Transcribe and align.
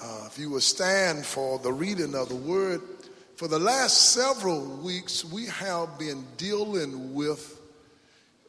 Uh, 0.00 0.24
if 0.26 0.38
you 0.38 0.50
will 0.50 0.60
stand 0.60 1.24
for 1.24 1.58
the 1.58 1.72
reading 1.72 2.14
of 2.14 2.28
the 2.28 2.36
word, 2.36 2.80
for 3.36 3.48
the 3.48 3.58
last 3.58 4.12
several 4.12 4.64
weeks, 4.78 5.24
we 5.24 5.46
have 5.46 5.98
been 5.98 6.24
dealing 6.36 7.14
with 7.14 7.60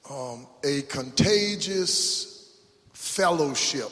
um, 0.09 0.45
a 0.63 0.83
contagious 0.83 2.59
fellowship. 2.93 3.89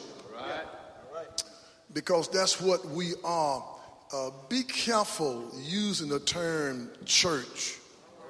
Because 1.92 2.28
that's 2.28 2.60
what 2.60 2.84
we 2.86 3.12
are. 3.24 3.64
Uh, 4.12 4.30
be 4.48 4.62
careful 4.62 5.50
using 5.58 6.08
the 6.08 6.20
term 6.20 6.88
church. 7.04 7.78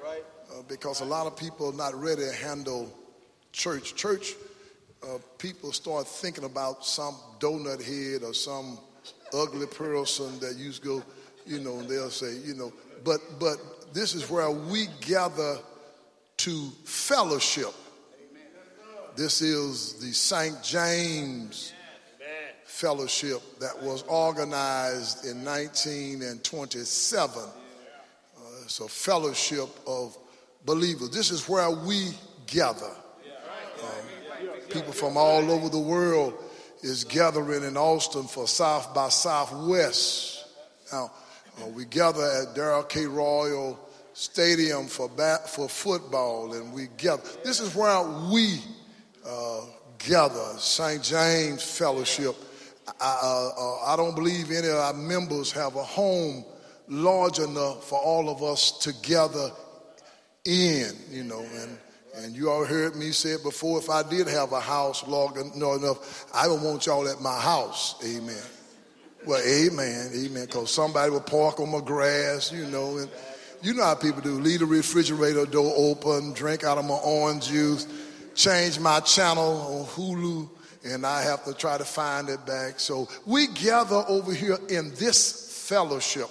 Uh, 0.05 0.61
because 0.67 1.01
a 1.01 1.05
lot 1.05 1.27
of 1.27 1.37
people 1.37 1.69
are 1.69 1.77
not 1.77 1.93
ready 1.95 2.23
to 2.23 2.33
handle 2.33 2.91
church. 3.51 3.95
Church, 3.95 4.33
uh, 5.03 5.17
people 5.37 5.71
start 5.71 6.07
thinking 6.07 6.43
about 6.43 6.85
some 6.85 7.15
donut 7.39 7.83
head 7.83 8.23
or 8.23 8.33
some 8.33 8.77
ugly 9.33 9.67
person 9.67 10.39
that 10.39 10.55
used 10.57 10.83
to 10.83 10.87
go, 10.87 11.03
you 11.45 11.59
know, 11.59 11.79
and 11.79 11.89
they'll 11.89 12.09
say, 12.09 12.35
you 12.45 12.53
know, 12.53 12.71
but 13.03 13.19
but 13.39 13.57
this 13.93 14.15
is 14.15 14.29
where 14.29 14.49
we 14.49 14.87
gather 15.01 15.57
to 16.37 16.69
fellowship. 16.85 17.73
This 19.15 19.41
is 19.41 19.95
the 19.95 20.11
St. 20.11 20.63
James 20.63 21.73
Fellowship 22.65 23.41
that 23.59 23.79
was 23.83 24.01
organized 24.03 25.25
in 25.25 25.45
1927. 25.45 27.43
Uh, 27.43 27.49
it's 28.63 28.79
a 28.79 28.87
fellowship 28.87 29.69
of 29.85 30.17
believers. 30.65 31.11
This 31.11 31.29
is 31.29 31.47
where 31.47 31.69
we 31.69 32.09
gather. 32.47 32.89
Um, 33.83 34.49
people 34.69 34.91
from 34.91 35.17
all 35.17 35.51
over 35.51 35.69
the 35.69 35.77
world 35.77 36.33
is 36.83 37.05
gathering 37.05 37.63
in 37.63 37.77
Austin 37.77 38.23
for 38.23 38.47
South 38.47 38.93
by 38.93 39.09
Southwest. 39.09 40.45
Now, 40.91 41.11
uh, 41.61 41.67
we 41.67 41.85
gather 41.85 42.23
at 42.23 42.55
Darrell 42.55 42.83
K. 42.83 43.05
Royal 43.05 43.79
Stadium 44.13 44.87
for 44.87 45.09
bat, 45.09 45.49
for 45.49 45.67
football, 45.69 46.53
and 46.53 46.73
we 46.73 46.87
gather. 46.97 47.23
This 47.43 47.59
is 47.59 47.73
where 47.73 48.03
we 48.31 48.59
uh, 49.25 49.61
gather. 49.97 50.57
St. 50.57 51.01
James 51.01 51.63
Fellowship. 51.63 52.35
I, 52.99 53.19
uh, 53.23 53.75
I 53.85 53.95
don't 53.95 54.13
believe 54.13 54.51
any 54.51 54.67
of 54.67 54.75
our 54.75 54.93
members 54.93 55.51
have 55.53 55.75
a 55.75 55.83
home 55.83 56.43
large 56.89 57.39
enough 57.39 57.87
for 57.87 57.97
all 57.99 58.29
of 58.29 58.43
us 58.43 58.77
to 58.79 58.93
gather 59.01 59.51
in, 60.45 60.91
you 61.09 61.23
know, 61.23 61.39
and 61.39 61.77
and 62.15 62.35
you 62.35 62.49
all 62.49 62.65
heard 62.65 62.95
me 62.95 63.11
say 63.11 63.31
it 63.31 63.43
before. 63.43 63.79
If 63.79 63.89
I 63.89 64.03
did 64.03 64.27
have 64.27 64.51
a 64.51 64.59
house 64.59 65.05
long 65.07 65.35
enough, 65.37 66.25
I 66.33 66.45
don't 66.45 66.61
want 66.61 66.85
y'all 66.85 67.07
at 67.07 67.21
my 67.21 67.39
house. 67.39 67.95
Amen. 68.03 68.43
Well, 69.25 69.41
amen, 69.45 70.11
amen. 70.13 70.45
Because 70.45 70.71
somebody 70.71 71.09
will 71.09 71.21
park 71.21 71.59
on 71.59 71.71
my 71.71 71.79
grass, 71.79 72.51
you 72.51 72.65
know, 72.65 72.97
and 72.97 73.09
you 73.61 73.73
know 73.73 73.83
how 73.83 73.95
people 73.95 74.21
do. 74.21 74.39
Leave 74.39 74.59
the 74.59 74.65
refrigerator 74.65 75.45
door 75.45 75.73
open, 75.75 76.33
drink 76.33 76.63
out 76.63 76.77
of 76.77 76.85
my 76.85 76.99
orange 77.03 77.47
juice, 77.47 77.87
change 78.35 78.79
my 78.79 78.99
channel 78.99 79.61
on 79.61 79.85
Hulu, 79.85 80.49
and 80.85 81.05
I 81.05 81.21
have 81.21 81.45
to 81.45 81.53
try 81.53 81.77
to 81.77 81.85
find 81.85 82.29
it 82.29 82.45
back. 82.45 82.79
So 82.79 83.07
we 83.25 83.47
gather 83.47 84.03
over 84.07 84.33
here 84.33 84.57
in 84.69 84.93
this 84.95 85.65
fellowship, 85.67 86.29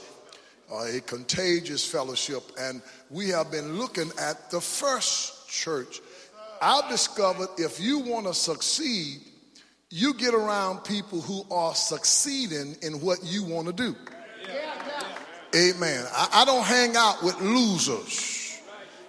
uh, 0.71 0.85
a 0.85 1.01
contagious 1.01 1.91
fellowship, 1.91 2.43
and 2.61 2.83
we 3.09 3.31
have 3.31 3.51
been 3.51 3.79
looking 3.79 4.11
at 4.21 4.51
the 4.51 4.61
first 4.61 5.32
church. 5.53 6.01
I've 6.61 6.89
discovered 6.89 7.49
if 7.59 7.81
you 7.81 7.99
want 7.99 8.27
to 8.27 8.35
succeed, 8.35 9.21
you 9.91 10.15
get 10.15 10.33
around 10.33 10.85
people 10.85 11.21
who 11.21 11.45
are 11.51 11.75
succeeding 11.75 12.77
in 12.83 13.01
what 13.01 13.19
you 13.23 13.45
want 13.45 13.67
to 13.67 13.73
do. 13.73 13.95
Amen. 15.55 16.07
I, 16.13 16.29
I, 16.33 16.45
don't 16.47 16.65
hang 16.65 16.97
out 16.97 17.23
with 17.23 17.39
losers. 17.43 18.59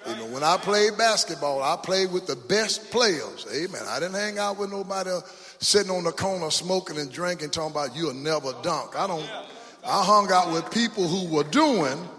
You 0.05 0.15
know, 0.17 0.25
when 0.25 0.43
I 0.43 0.57
played 0.57 0.97
basketball, 0.97 1.63
I 1.63 1.77
played 1.81 2.11
with 2.11 2.27
the 2.27 2.35
best 2.35 2.91
players. 2.91 3.47
Amen. 3.55 3.81
I 3.87 4.01
didn't 4.01 4.15
hang 4.15 4.39
out 4.39 4.57
with 4.57 4.69
nobody 4.69 5.11
sitting 5.59 5.89
on 5.89 6.03
the 6.03 6.11
corner 6.11 6.51
smoking 6.51 6.97
and 6.97 7.09
drinking, 7.09 7.51
talking 7.51 7.71
about 7.71 7.95
you'll 7.95 8.13
never 8.13 8.51
dunk. 8.61 8.99
I 8.99 9.07
don't. 9.07 9.29
I 9.85 10.03
hung 10.03 10.29
out 10.33 10.51
with 10.51 10.69
people 10.71 11.07
who 11.07 11.33
were 11.33 11.45
doing 11.45 12.09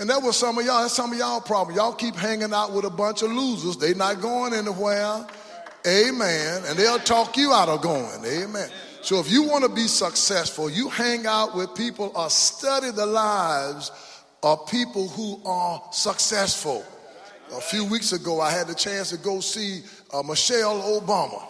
and 0.00 0.08
that 0.08 0.22
was 0.22 0.34
some 0.34 0.58
of 0.58 0.64
y'all, 0.64 0.80
that's 0.80 0.94
some 0.94 1.12
of 1.12 1.18
y'all 1.18 1.42
problem. 1.42 1.76
Y'all 1.76 1.92
keep 1.92 2.16
hanging 2.16 2.54
out 2.54 2.72
with 2.72 2.86
a 2.86 2.90
bunch 2.90 3.20
of 3.20 3.30
losers. 3.30 3.76
They 3.76 3.92
not 3.92 4.22
going 4.22 4.54
anywhere. 4.54 5.26
Amen. 5.86 6.62
And 6.66 6.78
they'll 6.78 6.98
talk 6.98 7.36
you 7.36 7.52
out 7.52 7.68
of 7.68 7.82
going. 7.82 8.24
Amen. 8.24 8.70
So 9.02 9.20
if 9.20 9.30
you 9.30 9.42
want 9.42 9.64
to 9.64 9.70
be 9.70 9.86
successful, 9.86 10.70
you 10.70 10.88
hang 10.88 11.26
out 11.26 11.54
with 11.54 11.74
people 11.74 12.12
or 12.14 12.30
study 12.30 12.90
the 12.90 13.04
lives 13.04 13.92
of 14.42 14.66
people 14.68 15.08
who 15.08 15.38
are 15.44 15.82
successful. 15.92 16.82
A 17.52 17.60
few 17.60 17.84
weeks 17.84 18.12
ago, 18.12 18.40
I 18.40 18.52
had 18.52 18.68
the 18.68 18.74
chance 18.74 19.10
to 19.10 19.18
go 19.18 19.40
see 19.40 19.82
uh, 20.14 20.22
Michelle 20.22 20.80
Obama. 20.98 21.42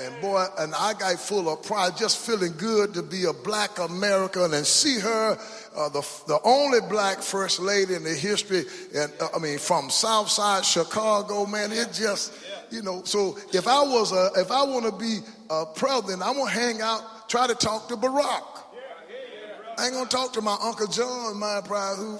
And 0.00 0.20
boy, 0.20 0.44
and 0.58 0.74
I 0.74 0.92
got 0.92 1.18
full 1.18 1.48
of 1.48 1.62
pride, 1.62 1.96
just 1.96 2.18
feeling 2.18 2.52
good 2.56 2.94
to 2.94 3.02
be 3.02 3.24
a 3.24 3.32
black 3.32 3.78
American 3.78 4.54
and 4.54 4.64
see 4.64 4.98
her, 5.00 5.38
uh, 5.78 5.88
the, 5.88 6.00
the 6.26 6.40
only 6.42 6.80
black 6.88 7.22
first 7.22 7.60
lady 7.60 7.94
in 7.94 8.02
the 8.02 8.14
history, 8.14 8.64
and 8.96 9.12
uh, 9.20 9.28
I 9.34 9.38
mean, 9.38 9.58
from 9.58 9.90
Southside 9.90 10.64
Chicago, 10.64 11.46
man, 11.46 11.70
it 11.70 11.92
just, 11.92 12.34
you 12.70 12.82
know, 12.82 13.02
so 13.04 13.38
if 13.52 13.68
I 13.68 13.80
was 13.82 14.10
a, 14.12 14.30
if 14.40 14.50
I 14.50 14.64
want 14.64 14.86
to 14.86 14.92
be 14.92 15.20
a 15.50 15.64
president, 15.66 16.22
I'm 16.22 16.34
going 16.34 16.52
to 16.52 16.60
hang 16.60 16.80
out, 16.80 17.28
try 17.28 17.46
to 17.46 17.54
talk 17.54 17.88
to 17.88 17.96
Barack. 17.96 18.42
I 19.78 19.86
ain't 19.86 19.94
to 19.94 20.16
talk 20.16 20.32
to 20.32 20.40
my 20.40 20.56
Uncle 20.60 20.88
John, 20.88 21.38
my 21.38 21.60
pride, 21.64 21.96
who 21.96 22.18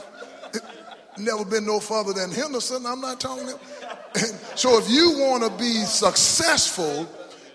never 1.18 1.44
been 1.44 1.66
no 1.66 1.80
further 1.80 2.12
than 2.12 2.30
Henderson. 2.30 2.86
I'm 2.86 3.00
not 3.00 3.18
talking 3.18 3.48
to 3.48 3.52
him. 4.20 4.38
so 4.54 4.78
if 4.78 4.88
you 4.88 5.18
want 5.18 5.42
to 5.42 5.50
be 5.58 5.82
successful, 5.82 7.08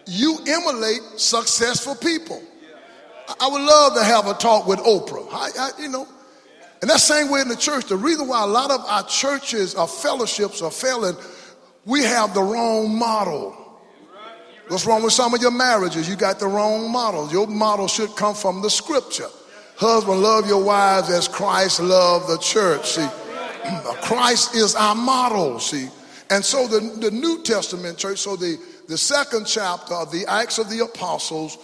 you 0.05 0.37
emulate 0.47 1.01
successful 1.15 1.95
people. 1.95 2.41
I 3.39 3.47
would 3.47 3.61
love 3.61 3.93
to 3.95 4.03
have 4.03 4.27
a 4.27 4.33
talk 4.33 4.67
with 4.67 4.79
Oprah. 4.79 5.27
I, 5.31 5.49
I, 5.57 5.81
you 5.81 5.89
know, 5.89 6.07
and 6.81 6.89
that 6.89 6.99
same 6.99 7.29
way 7.29 7.41
in 7.41 7.47
the 7.47 7.55
church. 7.55 7.85
The 7.85 7.95
reason 7.95 8.27
why 8.27 8.43
a 8.43 8.47
lot 8.47 8.69
of 8.69 8.81
our 8.85 9.03
churches 9.03 9.75
our 9.75 9.87
fellowships 9.87 10.61
are 10.61 10.71
failing, 10.71 11.15
we 11.85 12.03
have 12.03 12.33
the 12.33 12.41
wrong 12.41 12.97
model. 12.97 13.57
What's 14.67 14.85
wrong 14.85 15.03
with 15.03 15.13
some 15.13 15.33
of 15.33 15.41
your 15.41 15.51
marriages? 15.51 16.09
You 16.09 16.15
got 16.15 16.39
the 16.39 16.47
wrong 16.47 16.91
model. 16.91 17.29
Your 17.31 17.47
model 17.47 17.87
should 17.87 18.15
come 18.15 18.35
from 18.35 18.61
the 18.61 18.69
scripture. 18.69 19.27
Husband, 19.75 20.21
love 20.21 20.47
your 20.47 20.63
wives 20.63 21.09
as 21.09 21.27
Christ 21.27 21.79
loved 21.79 22.29
the 22.29 22.37
church. 22.37 22.85
See, 22.85 23.01
uh, 23.65 23.93
Christ 24.01 24.55
is 24.55 24.75
our 24.75 24.95
model. 24.95 25.59
See, 25.59 25.89
and 26.29 26.43
so 26.43 26.67
the, 26.67 26.79
the 26.79 27.11
New 27.11 27.43
Testament 27.43 27.97
church, 27.97 28.19
so 28.19 28.35
the 28.35 28.57
the 28.87 28.97
second 28.97 29.45
chapter 29.45 29.93
of 29.93 30.11
the 30.11 30.25
Acts 30.27 30.57
of 30.57 30.69
the 30.69 30.79
Apostles, 30.79 31.57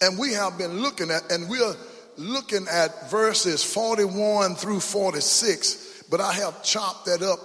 and 0.00 0.18
we 0.18 0.32
have 0.32 0.58
been 0.58 0.80
looking 0.80 1.10
at, 1.10 1.30
and 1.30 1.48
we're 1.48 1.74
looking 2.16 2.66
at 2.70 3.10
verses 3.10 3.62
41 3.62 4.54
through 4.54 4.80
46, 4.80 6.04
but 6.10 6.20
I 6.20 6.32
have 6.32 6.62
chopped 6.62 7.06
that 7.06 7.22
up 7.22 7.38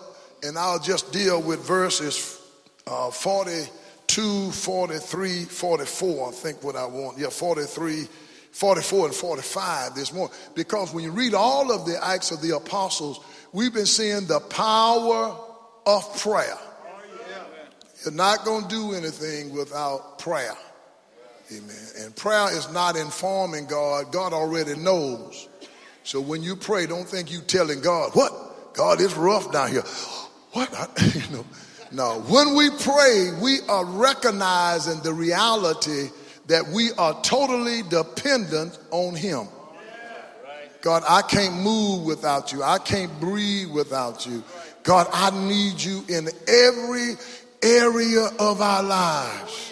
and 0.43 0.57
I'll 0.57 0.79
just 0.79 1.11
deal 1.11 1.41
with 1.41 1.65
verses 1.65 2.39
uh, 2.87 3.11
42, 3.11 4.51
43, 4.51 5.43
44, 5.45 6.27
I 6.27 6.31
think 6.31 6.63
what 6.63 6.75
I 6.75 6.85
want. 6.85 7.17
Yeah, 7.17 7.29
43, 7.29 8.07
44, 8.51 9.05
and 9.05 9.15
45 9.15 9.95
this 9.95 10.13
morning. 10.13 10.35
Because 10.55 10.93
when 10.93 11.03
you 11.03 11.11
read 11.11 11.33
all 11.33 11.71
of 11.71 11.85
the 11.85 12.03
Acts 12.03 12.31
of 12.31 12.41
the 12.41 12.55
Apostles, 12.55 13.19
we've 13.53 13.73
been 13.73 13.85
seeing 13.85 14.25
the 14.25 14.39
power 14.39 15.37
of 15.85 16.19
prayer. 16.19 16.57
You're 18.03 18.13
not 18.13 18.43
going 18.45 18.63
to 18.63 18.69
do 18.69 18.93
anything 18.93 19.53
without 19.53 20.17
prayer. 20.17 20.55
Amen. 21.51 21.87
And 21.99 22.15
prayer 22.15 22.51
is 22.55 22.71
not 22.71 22.95
informing 22.95 23.65
God. 23.65 24.11
God 24.11 24.33
already 24.33 24.75
knows. 24.75 25.49
So 26.03 26.21
when 26.21 26.41
you 26.41 26.55
pray, 26.55 26.85
don't 26.87 27.07
think 27.07 27.31
you're 27.31 27.41
telling 27.41 27.81
God, 27.81 28.11
what? 28.13 28.73
God, 28.73 29.01
it's 29.01 29.15
rough 29.15 29.51
down 29.51 29.71
here. 29.71 29.83
What? 30.53 30.69
you 31.15 31.37
know, 31.37 31.45
no. 31.93 32.19
When 32.27 32.55
we 32.55 32.69
pray, 32.71 33.31
we 33.41 33.59
are 33.69 33.85
recognizing 33.85 34.99
the 34.99 35.13
reality 35.13 36.09
that 36.47 36.67
we 36.67 36.91
are 36.97 37.13
totally 37.21 37.83
dependent 37.83 38.77
on 38.91 39.15
Him. 39.15 39.47
God, 40.81 41.03
I 41.07 41.21
can't 41.21 41.55
move 41.63 42.05
without 42.05 42.51
you. 42.51 42.63
I 42.63 42.79
can't 42.79 43.17
breathe 43.21 43.71
without 43.71 44.25
you. 44.25 44.43
God, 44.83 45.07
I 45.13 45.29
need 45.47 45.81
you 45.81 46.03
in 46.09 46.27
every 46.49 47.13
area 47.63 48.29
of 48.37 48.59
our 48.59 48.83
lives. 48.83 49.70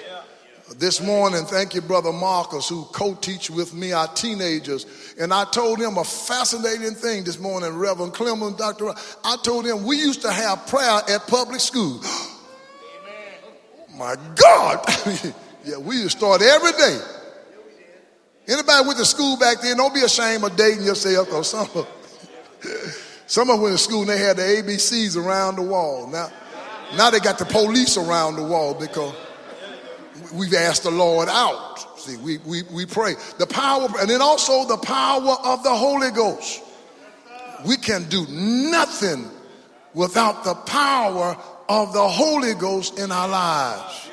This 0.78 1.02
morning, 1.02 1.46
thank 1.46 1.74
you, 1.74 1.82
Brother 1.82 2.12
Marcus, 2.14 2.70
who 2.70 2.86
co 2.86 3.16
teach 3.16 3.50
with 3.50 3.74
me, 3.74 3.92
our 3.92 4.08
teenagers. 4.08 4.86
And 5.20 5.34
I 5.34 5.46
told 5.46 5.80
him 5.80 5.98
a 5.98 6.04
fascinating 6.04 6.96
thing 6.96 7.24
this 7.24 7.40
morning, 7.40 7.76
Reverend 7.76 8.14
Clemens, 8.14 8.56
Dr. 8.56 8.94
I 9.24 9.38
told 9.44 9.66
him 9.66 9.86
we 9.86 9.98
used 9.98 10.22
to 10.22 10.32
have 10.32 10.68
prayer 10.68 11.02
at 11.10 11.28
public 11.28 11.60
school. 11.60 12.02
Oh, 13.92 14.02
my 14.02 14.16
God! 14.36 14.86
yeah, 15.66 15.76
we 15.76 15.98
used 15.98 16.12
to 16.12 16.18
start 16.20 16.42
every 16.42 16.72
day 16.72 17.00
Anybody 18.50 18.88
went 18.88 18.98
to 18.98 19.06
school 19.06 19.38
back 19.38 19.62
then, 19.62 19.78
don't 19.78 19.94
be 19.94 20.02
ashamed 20.02 20.44
of 20.44 20.56
dating 20.56 20.84
yourself 20.84 21.28
because 21.28 21.52
some 21.52 21.70
of, 21.76 21.88
some 23.28 23.50
of 23.52 23.60
went 23.60 23.78
to 23.78 23.84
school 23.84 24.02
and 24.02 24.10
they 24.10 24.18
had 24.18 24.38
the 24.38 24.42
ABCs 24.42 25.16
around 25.16 25.58
the 25.58 25.62
wall. 25.62 26.08
Now, 26.08 26.32
now 26.98 27.12
they 27.12 27.20
got 27.20 27.38
the 27.38 27.46
police 27.46 27.96
around 27.96 28.38
the 28.38 28.44
wall 28.44 28.74
because 28.74 29.14
we've 30.34 30.54
asked 30.54 30.84
the 30.84 30.92
Lord 30.92 31.30
out. 31.30 32.00
See, 32.00 32.18
we, 32.18 32.38
we, 32.40 32.64
we 32.72 32.86
pray. 32.86 33.16
The 33.38 33.48
power, 33.48 33.88
and 34.00 34.10
then 34.10 34.22
also 34.22 34.66
the 34.66 34.78
power 34.78 35.36
of 35.44 35.64
the 35.64 35.74
Holy 35.74 36.12
Ghost. 36.12 36.62
We 37.66 37.78
can 37.78 38.08
do 38.10 38.26
nothing 38.28 39.30
without 39.94 40.44
the 40.44 40.56
power 40.56 41.38
of 41.68 41.94
the 41.94 42.08
Holy 42.08 42.54
Ghost 42.54 42.98
in 42.98 43.12
our 43.12 43.28
lives. 43.28 44.10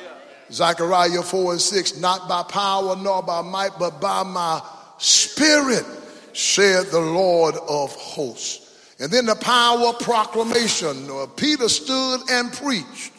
Zechariah 0.51 1.23
4 1.23 1.53
and 1.53 1.61
6, 1.61 2.01
not 2.01 2.29
by 2.29 2.43
power 2.45 2.97
nor 2.97 3.23
by 3.23 3.43
might, 3.43 3.73
but 3.79 4.01
by 4.01 4.23
my 4.23 4.63
spirit, 4.99 5.85
said 6.33 6.87
the 6.87 7.01
Lord 7.01 7.55
of 7.69 7.93
hosts. 7.95 8.63
And 8.99 9.11
then 9.11 9.27
the 9.27 9.35
power 9.35 9.93
proclamation. 9.95 11.11
Uh, 11.11 11.27
Peter 11.27 11.69
stood 11.69 12.21
and 12.31 12.53
preached. 12.53 13.13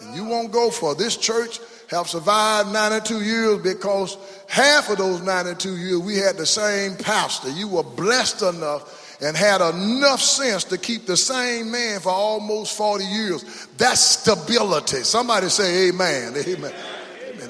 And 0.00 0.16
you 0.16 0.24
won't 0.24 0.52
go 0.52 0.70
for 0.70 0.94
this 0.94 1.16
church 1.16 1.60
have 1.88 2.08
survived 2.08 2.72
92 2.72 3.22
years 3.22 3.62
because 3.62 4.16
half 4.48 4.90
of 4.90 4.98
those 4.98 5.22
92 5.22 5.76
years 5.76 5.98
we 5.98 6.16
had 6.16 6.36
the 6.36 6.46
same 6.46 6.96
pastor. 6.96 7.50
You 7.50 7.68
were 7.68 7.82
blessed 7.82 8.42
enough 8.42 9.18
and 9.22 9.36
had 9.36 9.60
enough 9.60 10.20
sense 10.20 10.64
to 10.64 10.78
keep 10.78 11.06
the 11.06 11.16
same 11.16 11.70
man 11.70 12.00
for 12.00 12.10
almost 12.10 12.76
40 12.76 13.04
years. 13.04 13.68
That's 13.78 14.00
stability. 14.00 14.98
Somebody 14.98 15.48
say 15.48 15.88
amen. 15.88 16.34
Amen. 16.36 16.72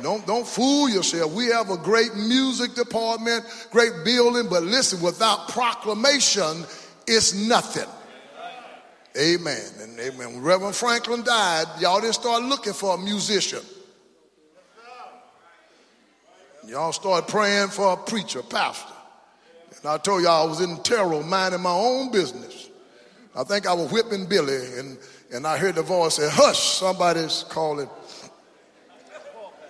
Don't, 0.03 0.25
don't 0.25 0.47
fool 0.47 0.89
yourself. 0.89 1.33
We 1.33 1.47
have 1.47 1.71
a 1.71 1.77
great 1.77 2.15
music 2.15 2.75
department, 2.75 3.45
great 3.73 3.91
building, 4.05 4.49
but 4.49 4.63
listen, 4.63 5.01
without 5.01 5.49
proclamation, 5.49 6.65
it's 7.09 7.35
nothing. 7.35 7.89
Amen. 9.19 9.67
And 9.81 9.99
amen. 9.99 10.35
When 10.35 10.43
Reverend 10.43 10.77
Franklin 10.77 11.25
died, 11.25 11.65
y'all 11.81 12.01
didn't 12.01 12.15
start 12.15 12.45
looking 12.45 12.75
for 12.75 12.95
a 12.95 12.99
musician. 12.99 13.61
Y'all 16.67 16.93
started 16.93 17.29
praying 17.29 17.69
for 17.69 17.93
a 17.93 17.97
preacher, 17.97 18.43
pastor. 18.43 18.93
And 19.77 19.87
I 19.87 19.99
told 19.99 20.23
y'all 20.23 20.47
I 20.47 20.51
was 20.51 20.61
in 20.61 20.83
terror, 20.83 21.23
minding 21.23 21.61
my 21.61 21.71
own 21.71 22.11
business. 22.11 22.71
I 23.37 23.45
think 23.45 23.67
I 23.67 23.73
was 23.73 23.93
whipping 23.93 24.27
Billy, 24.27 24.79
and, 24.79 24.99
and 25.33 25.47
I 25.47 25.59
heard 25.59 25.77
the 25.77 25.83
voice 25.83 26.15
say, 26.15 26.29
Hush, 26.29 26.59
somebody's 26.59 27.45
calling 27.49 27.89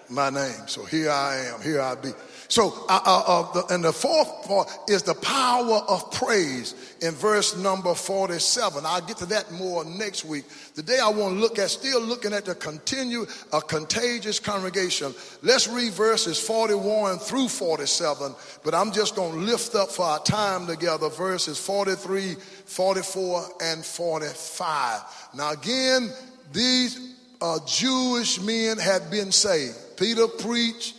my 0.09 0.31
name. 0.31 0.69
So 0.69 0.85
here 0.85 1.11
I 1.11 1.37
am, 1.53 1.61
here 1.61 1.83
I 1.83 1.97
be. 1.97 2.11
So, 2.49 2.87
uh, 2.89 3.01
uh, 3.05 3.23
uh, 3.27 3.53
the, 3.53 3.75
and 3.75 3.85
the 3.85 3.93
fourth 3.93 4.47
part 4.47 4.71
is 4.89 5.03
the 5.03 5.15
power 5.15 5.81
of 5.89 6.11
praise 6.13 6.97
in 7.01 7.13
verse 7.15 7.57
number 7.57 7.95
47. 7.95 8.85
I'll 8.87 9.01
get 9.01 9.17
to 9.19 9.27
that 9.27 9.51
more 9.53 9.85
next 9.85 10.25
week. 10.25 10.45
Today 10.75 10.99
I 11.03 11.09
want 11.09 11.35
to 11.35 11.41
look 11.41 11.59
at, 11.59 11.71
still 11.71 12.01
looking 12.01 12.33
at 12.33 12.45
the 12.45 12.55
continue, 12.55 13.27
a 13.53 13.61
contagious 13.61 14.39
congregation. 14.39 15.13
Let's 15.43 15.67
read 15.67 15.93
verses 15.93 16.39
41 16.41 17.19
through 17.19 17.49
47, 17.49 18.35
but 18.65 18.75
I'm 18.75 18.93
just 18.93 19.17
going 19.17 19.33
to 19.33 19.39
lift 19.39 19.75
up 19.75 19.91
for 19.91 20.05
our 20.05 20.23
time 20.23 20.67
together 20.67 21.09
verses 21.09 21.59
43, 21.59 22.35
44, 22.35 23.45
and 23.63 23.85
45. 23.85 25.01
Now 25.35 25.51
again, 25.51 26.11
these 26.53 27.15
uh, 27.41 27.59
Jewish 27.67 28.41
men 28.41 28.79
had 28.79 29.11
been 29.11 29.33
saved. 29.33 29.77
Peter 29.97 30.29
preached 30.29 30.95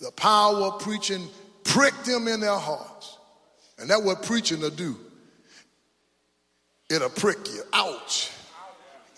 the 0.00 0.10
power 0.12 0.56
of 0.66 0.80
preaching 0.80 1.28
pricked 1.64 2.04
them 2.04 2.28
in 2.28 2.40
their 2.40 2.56
hearts. 2.56 3.18
And 3.78 3.90
that's 3.90 4.02
what 4.02 4.22
preaching 4.22 4.60
will 4.60 4.70
do. 4.70 4.96
It'll 6.90 7.10
prick 7.10 7.38
you. 7.48 7.62
Ouch. 7.72 8.30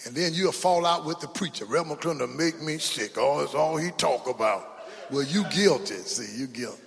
And 0.06 0.15
then 0.15 0.32
you'll 0.35 0.53
fall 0.53 0.87
out 0.87 1.05
with 1.05 1.21
the 1.21 1.29
preacher. 1.29 1.67
Reverend 1.67 2.00
Clinton 2.00 2.37
make 2.37 2.61
me 2.61 2.79
sick. 2.79 3.12
Oh, 3.17 3.41
that's 3.41 3.55
all 3.55 3.77
he 3.77 3.91
talk 3.93 4.29
about. 4.29 4.67
Well, 5.11 5.23
you 5.23 5.44
guilty. 5.50 5.97
See, 5.97 6.41
you 6.41 6.47
guilty. 6.47 6.81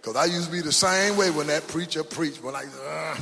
Because 0.00 0.16
I 0.16 0.24
used 0.24 0.46
to 0.46 0.52
be 0.52 0.60
the 0.60 0.72
same 0.72 1.16
way 1.16 1.30
when 1.30 1.46
that 1.48 1.68
preacher 1.68 2.02
preached. 2.02 2.42
When 2.42 2.56
I, 2.56 2.64
uh, 2.84 3.16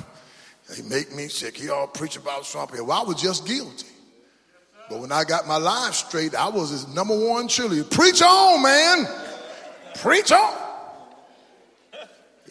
he 0.74 0.82
make 0.82 1.14
me 1.14 1.28
sick. 1.28 1.56
He 1.56 1.68
all 1.68 1.86
preach 1.86 2.16
about 2.16 2.46
something. 2.46 2.86
Well, 2.86 3.02
I 3.02 3.04
was 3.04 3.20
just 3.20 3.46
guilty. 3.46 3.86
But 4.88 5.00
when 5.00 5.12
I 5.12 5.24
got 5.24 5.46
my 5.46 5.56
life 5.56 5.94
straight, 5.94 6.34
I 6.34 6.48
was 6.48 6.70
his 6.70 6.88
number 6.88 7.14
one 7.14 7.48
cheerleader. 7.48 7.90
Preach 7.90 8.22
on, 8.22 8.62
man. 8.62 9.06
Preach 10.00 10.32
on. 10.32 10.54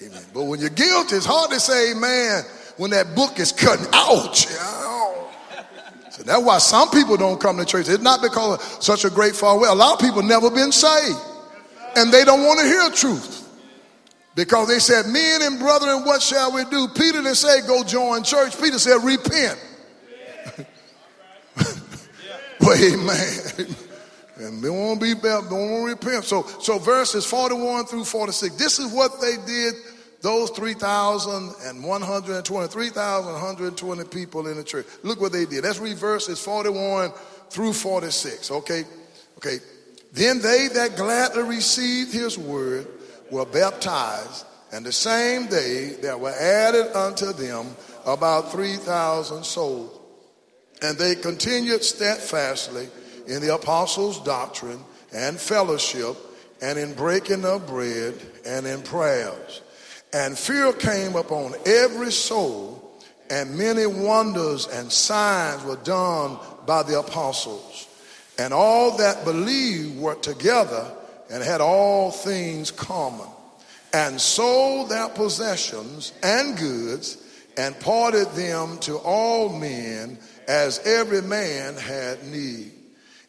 Amen. 0.02 0.24
But 0.34 0.44
when 0.44 0.60
you're 0.60 0.70
guilty, 0.70 1.16
it's 1.16 1.26
hard 1.26 1.50
to 1.50 1.60
say 1.60 1.92
amen 1.92 2.44
when 2.78 2.92
that 2.92 3.16
book 3.16 3.40
is 3.40 3.52
cutting. 3.52 3.88
Ouch. 3.92 4.46
So 6.12 6.24
that's 6.24 6.44
why 6.44 6.60
some 6.60 6.90
people 6.92 7.18
don't 7.18 7.40
come 7.42 7.58
to 7.58 7.66
church. 7.66 7.90
It's 7.90 8.04
not 8.04 8.22
because 8.22 8.60
of 8.60 8.84
such 8.84 9.04
a 9.04 9.10
great 9.10 9.36
far 9.36 9.56
away. 9.56 9.68
A 9.68 9.74
lot 9.74 9.94
of 9.94 10.00
people 10.00 10.22
never 10.22 10.52
been 10.52 10.72
saved. 10.72 11.18
And 11.96 12.14
they 12.14 12.24
don't 12.24 12.46
want 12.46 12.60
to 12.60 12.66
hear 12.68 12.90
truth. 12.92 13.50
Because 14.36 14.68
they 14.68 14.80
said, 14.80 15.08
Men 15.08 15.42
and 15.42 15.60
brethren, 15.60 16.06
what 16.06 16.22
shall 16.22 16.54
we 16.54 16.64
do? 16.66 16.88
Peter 16.90 17.24
didn't 17.24 17.36
say 17.36 17.62
go 17.66 17.84
join 17.84 18.24
church. 18.24 18.62
Peter 18.62 18.78
said 18.78 19.04
repent. 19.04 19.60
well, 22.62 22.78
amen. 22.78 23.76
And 24.40 24.64
they 24.64 24.70
won't 24.70 25.02
be 25.02 25.14
baptized, 25.14 25.52
they 25.52 25.56
won't 25.56 25.86
repent. 25.86 26.24
So, 26.24 26.44
so 26.62 26.80
verses 26.80 27.26
41 27.26 27.86
through 27.86 28.06
46. 28.06 28.56
This 28.56 28.80
is 28.80 28.94
what 28.94 29.20
they 29.20 29.36
did, 29.46 29.74
those 30.22 30.50
3,120, 30.52 32.68
3,120 32.68 34.04
people 34.06 34.48
in 34.48 34.58
the 34.58 34.64
church. 34.64 34.86
Look 35.04 35.20
what 35.20 35.34
they 35.34 35.46
did. 35.46 35.64
Let's 35.64 35.80
read 35.80 35.98
verses 35.98 36.40
41 36.40 37.12
through 37.50 37.74
46. 37.74 38.52
Okay? 38.52 38.84
Okay. 39.38 39.58
Then 40.14 40.42
they 40.42 40.70
that 40.74 40.96
gladly 40.96 41.44
received 41.44 42.14
his 42.14 42.38
word 42.38 42.88
were 43.32 43.46
baptized, 43.46 44.46
and 44.72 44.86
the 44.86 44.92
same 44.92 45.48
day 45.48 45.96
there 46.02 46.18
were 46.18 46.32
added 46.32 46.96
unto 46.96 47.34
them 47.34 47.68
about 48.06 48.52
3,000 48.52 49.44
souls. 49.44 49.96
And 50.82 50.98
they 50.98 51.16
continued 51.16 51.84
steadfastly 51.84 52.88
in 53.30 53.42
the 53.42 53.54
apostles' 53.54 54.20
doctrine 54.24 54.80
and 55.14 55.40
fellowship, 55.40 56.18
and 56.62 56.78
in 56.78 56.94
breaking 56.94 57.46
of 57.46 57.66
bread 57.68 58.14
and 58.46 58.68
in 58.68 58.82
prayers. 58.82 59.62
And 60.12 60.38
fear 60.38 60.74
came 60.74 61.16
upon 61.16 61.54
every 61.66 62.12
soul, 62.12 63.02
and 63.30 63.58
many 63.58 63.86
wonders 63.86 64.68
and 64.68 64.92
signs 64.92 65.64
were 65.64 65.78
done 65.78 66.38
by 66.66 66.84
the 66.84 67.00
apostles. 67.00 67.88
And 68.38 68.54
all 68.54 68.98
that 68.98 69.24
believed 69.24 70.00
were 70.00 70.16
together 70.16 70.92
and 71.30 71.44
had 71.44 71.62
all 71.62 72.12
things 72.12 72.72
common, 72.72 73.28
and 73.94 74.20
sold 74.20 74.90
their 74.90 75.10
possessions 75.10 76.12
and 76.24 76.58
goods, 76.58 77.18
and 77.56 77.80
parted 77.80 78.28
them 78.32 78.80
to 78.80 78.98
all 78.98 79.50
men 79.50 80.18
as 80.48 80.80
every 80.80 81.22
man 81.22 81.76
had 81.76 82.24
need. 82.26 82.72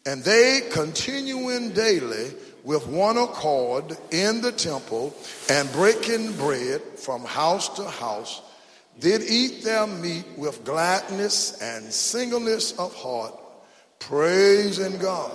And 0.06 0.22
they 0.24 0.62
continuing 0.72 1.72
daily 1.72 2.32
with 2.64 2.86
one 2.86 3.16
accord 3.16 3.96
in 4.10 4.40
the 4.40 4.52
temple 4.52 5.14
and 5.50 5.70
breaking 5.72 6.36
bread 6.36 6.80
from 6.96 7.24
house 7.24 7.68
to 7.76 7.84
house, 7.84 8.42
did 8.98 9.22
eat 9.22 9.64
their 9.64 9.86
meat 9.86 10.24
with 10.36 10.64
gladness 10.64 11.60
and 11.62 11.92
singleness 11.92 12.72
of 12.78 12.94
heart, 12.94 13.34
praising 13.98 14.98
God 14.98 15.32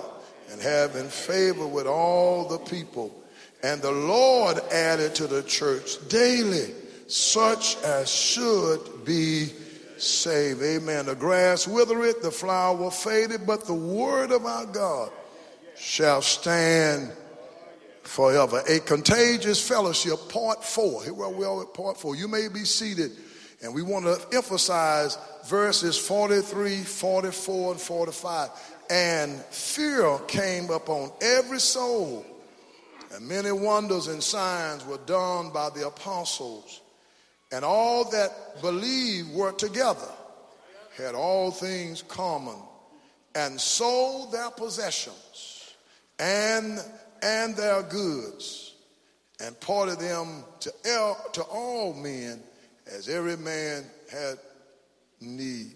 and 0.50 0.60
having 0.60 1.08
favor 1.08 1.66
with 1.66 1.86
all 1.86 2.48
the 2.48 2.58
people. 2.58 3.12
And 3.62 3.82
the 3.82 3.92
Lord 3.92 4.58
added 4.70 5.14
to 5.16 5.26
the 5.26 5.42
church 5.42 5.96
daily 6.08 6.72
such 7.08 7.76
as 7.82 8.10
should 8.10 9.04
be 9.04 9.50
saved. 9.98 10.62
Amen. 10.62 11.06
The 11.06 11.14
grass 11.14 11.66
withereth, 11.66 12.22
the 12.22 12.30
flower 12.30 12.90
faded, 12.90 13.46
but 13.46 13.66
the 13.66 13.74
word 13.74 14.30
of 14.30 14.44
our 14.44 14.66
God 14.66 15.10
shall 15.76 16.22
stand 16.22 17.12
forever. 18.02 18.62
A 18.68 18.80
contagious 18.80 19.66
fellowship, 19.66 20.28
part 20.28 20.64
four. 20.64 21.02
Here 21.02 21.12
we 21.12 21.44
are 21.44 21.62
at 21.62 21.74
part 21.74 21.98
four. 21.98 22.16
You 22.16 22.28
may 22.28 22.48
be 22.48 22.64
seated, 22.64 23.12
and 23.62 23.74
we 23.74 23.82
want 23.82 24.04
to 24.04 24.36
emphasize 24.36 25.18
verses 25.46 25.98
43, 25.98 26.82
44, 26.82 27.72
and 27.72 27.80
45. 27.80 28.50
And 28.88 29.40
fear 29.46 30.18
came 30.28 30.70
upon 30.70 31.10
every 31.20 31.60
soul, 31.60 32.24
and 33.14 33.26
many 33.26 33.50
wonders 33.50 34.06
and 34.06 34.22
signs 34.22 34.84
were 34.86 35.00
done 35.06 35.50
by 35.50 35.70
the 35.70 35.86
apostles 35.86 36.82
and 37.52 37.64
all 37.64 38.10
that 38.10 38.60
believed 38.60 39.32
were 39.32 39.52
together, 39.52 40.10
had 40.96 41.14
all 41.14 41.50
things 41.50 42.02
common, 42.02 42.56
and 43.34 43.60
sold 43.60 44.32
their 44.32 44.50
possessions 44.50 45.74
and, 46.18 46.82
and 47.22 47.54
their 47.54 47.82
goods, 47.82 48.74
and 49.40 49.50
appointed 49.50 49.98
them 49.98 50.44
to, 50.60 50.72
el- 50.86 51.26
to 51.32 51.42
all 51.42 51.92
men 51.92 52.40
as 52.86 53.08
every 53.08 53.36
man 53.36 53.84
had 54.10 54.38
need. 55.20 55.72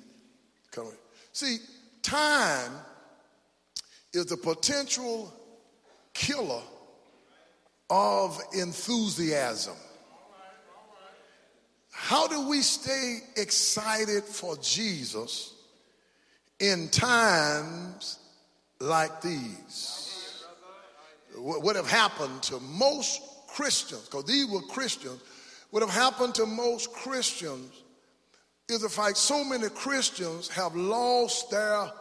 Come. 0.71 0.93
See, 1.33 1.59
time 2.03 2.73
is 4.13 4.27
the 4.27 4.37
potential 4.37 5.33
killer 6.15 6.63
of 7.89 8.41
enthusiasm. 8.55 9.77
How 12.03 12.27
do 12.27 12.49
we 12.49 12.63
stay 12.63 13.19
excited 13.37 14.25
for 14.25 14.57
Jesus 14.57 15.53
in 16.59 16.89
times 16.89 18.19
like 18.81 19.21
these? 19.21 20.45
What 21.37 21.63
would 21.63 21.77
have 21.77 21.89
happened 21.89 22.43
to 22.45 22.59
most 22.59 23.21
Christians, 23.49 24.07
because 24.07 24.25
these 24.25 24.47
were 24.51 24.63
Christians, 24.63 25.21
what 25.71 25.83
have 25.83 25.93
happened 25.93 26.35
to 26.37 26.47
most 26.47 26.91
Christians 26.93 27.71
is 28.69 28.81
the 28.81 28.89
fact 28.89 29.19
so 29.19 29.45
many 29.45 29.69
Christians 29.69 30.49
have 30.49 30.75
lost 30.75 31.51
their 31.51 31.93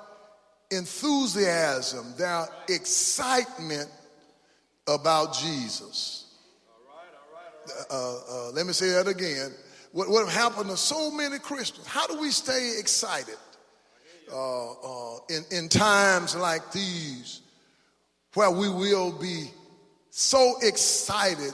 enthusiasm, 0.71 2.15
their 2.17 2.47
excitement 2.69 3.89
about 4.87 5.35
Jesus. 5.35 6.25
Uh, 7.91 8.19
uh, 8.31 8.51
let 8.53 8.65
me 8.65 8.73
say 8.73 8.89
that 8.91 9.07
again. 9.07 9.51
What, 9.91 10.09
what 10.09 10.29
happened 10.29 10.69
to 10.69 10.77
so 10.77 11.11
many 11.11 11.39
Christians? 11.39 11.87
How 11.87 12.05
do 12.07 12.19
we 12.19 12.29
stay 12.31 12.75
excited 12.77 13.37
uh, 14.31 14.71
uh, 14.71 15.19
in, 15.29 15.43
in 15.51 15.69
times 15.69 16.35
like 16.35 16.71
these 16.71 17.41
where 18.35 18.51
we 18.51 18.69
will 18.69 19.11
be 19.11 19.49
so 20.11 20.55
excited 20.61 21.53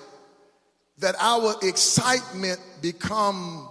that 0.97 1.15
our 1.19 1.55
excitement 1.61 2.59
become 2.81 3.69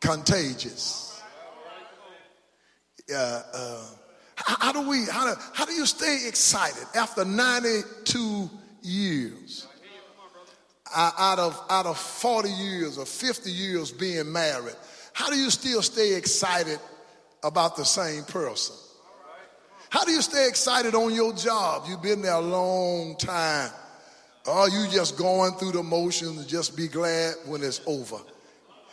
contagious? 0.00 1.20
Uh, 3.12 3.42
how, 4.36 4.72
do 4.72 4.88
we, 4.88 5.04
how 5.10 5.34
do, 5.34 5.40
how 5.52 5.64
do 5.64 5.72
you 5.72 5.84
stay 5.84 6.28
excited 6.28 6.86
after 6.94 7.24
92 7.24 8.48
years? 8.82 9.66
Out 10.94 11.38
of, 11.38 11.62
out 11.70 11.86
of 11.86 11.98
40 11.98 12.50
years 12.50 12.98
or 12.98 13.06
50 13.06 13.50
years 13.50 13.92
being 13.92 14.30
married, 14.32 14.74
how 15.12 15.30
do 15.30 15.36
you 15.36 15.50
still 15.50 15.82
stay 15.82 16.14
excited 16.14 16.78
about 17.42 17.76
the 17.76 17.84
same 17.84 18.24
person? 18.24 18.76
How 19.90 20.04
do 20.04 20.12
you 20.12 20.22
stay 20.22 20.48
excited 20.48 20.94
on 20.94 21.12
your 21.12 21.32
job? 21.32 21.84
You've 21.88 22.02
been 22.02 22.22
there 22.22 22.34
a 22.34 22.40
long 22.40 23.16
time. 23.16 23.70
Or 24.46 24.68
you 24.68 24.88
just 24.88 25.18
going 25.18 25.52
through 25.54 25.72
the 25.72 25.82
motions 25.82 26.46
just 26.46 26.76
be 26.76 26.88
glad 26.88 27.34
when 27.46 27.62
it's 27.62 27.80
over? 27.86 28.16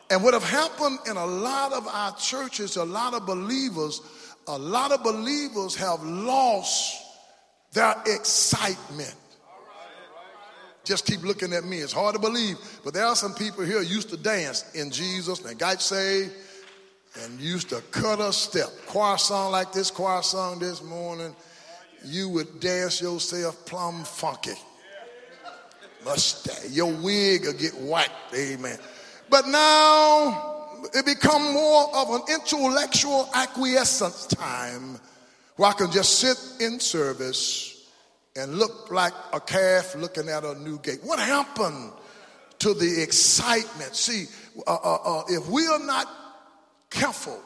And 0.09 0.23
what 0.23 0.33
have 0.33 0.43
happened 0.43 0.99
in 1.09 1.17
a 1.17 1.25
lot 1.25 1.73
of 1.73 1.87
our 1.87 2.15
churches, 2.15 2.77
a 2.77 2.83
lot 2.83 3.13
of 3.13 3.25
believers, 3.25 4.01
a 4.47 4.57
lot 4.57 4.91
of 4.91 5.03
believers 5.03 5.75
have 5.75 6.01
lost 6.03 7.03
their 7.73 7.95
excitement. 8.05 9.15
Just 10.87 11.05
keep 11.05 11.21
looking 11.21 11.51
at 11.51 11.65
me. 11.65 11.79
It's 11.79 11.91
hard 11.91 12.15
to 12.15 12.21
believe, 12.21 12.57
but 12.81 12.93
there 12.93 13.05
are 13.05 13.15
some 13.15 13.33
people 13.33 13.65
here 13.65 13.81
used 13.81 14.07
to 14.11 14.15
dance 14.15 14.73
in 14.73 14.89
Jesus 14.89 15.43
and 15.43 15.59
got 15.59 15.81
saved 15.81 16.31
and 17.21 17.37
used 17.41 17.67
to 17.71 17.81
cut 17.91 18.21
a 18.21 18.31
step. 18.31 18.69
Choir 18.85 19.17
song 19.17 19.51
like 19.51 19.73
this 19.73 19.91
choir 19.91 20.21
song 20.21 20.59
this 20.59 20.81
morning, 20.81 21.35
you 22.05 22.29
would 22.29 22.61
dance 22.61 23.01
yourself 23.01 23.65
plumb 23.65 24.05
funky. 24.05 24.53
Mustache, 26.05 26.69
your 26.69 26.93
wig 26.93 27.43
will 27.43 27.51
get 27.51 27.73
white. 27.79 28.07
Amen. 28.33 28.79
But 29.29 29.45
now 29.45 30.79
it 30.93 31.05
become 31.05 31.53
more 31.53 31.93
of 31.97 32.11
an 32.11 32.21
intellectual 32.33 33.29
acquiescence 33.35 34.25
time 34.27 35.01
where 35.57 35.69
I 35.69 35.73
can 35.73 35.91
just 35.91 36.19
sit 36.19 36.65
in 36.65 36.79
service 36.79 37.66
and 38.37 38.55
look 38.55 38.91
like 38.91 39.13
a 39.33 39.39
calf 39.39 39.95
looking 39.95 40.29
at 40.29 40.43
a 40.43 40.55
new 40.59 40.79
gate. 40.79 40.99
What 41.03 41.19
happened 41.19 41.91
to 42.59 42.73
the 42.73 43.01
excitement? 43.01 43.95
See, 43.95 44.25
uh, 44.65 44.75
uh, 44.75 44.95
uh, 44.95 45.23
if 45.27 45.47
we 45.49 45.65
are 45.67 45.79
not 45.79 46.07
careful 46.89 47.41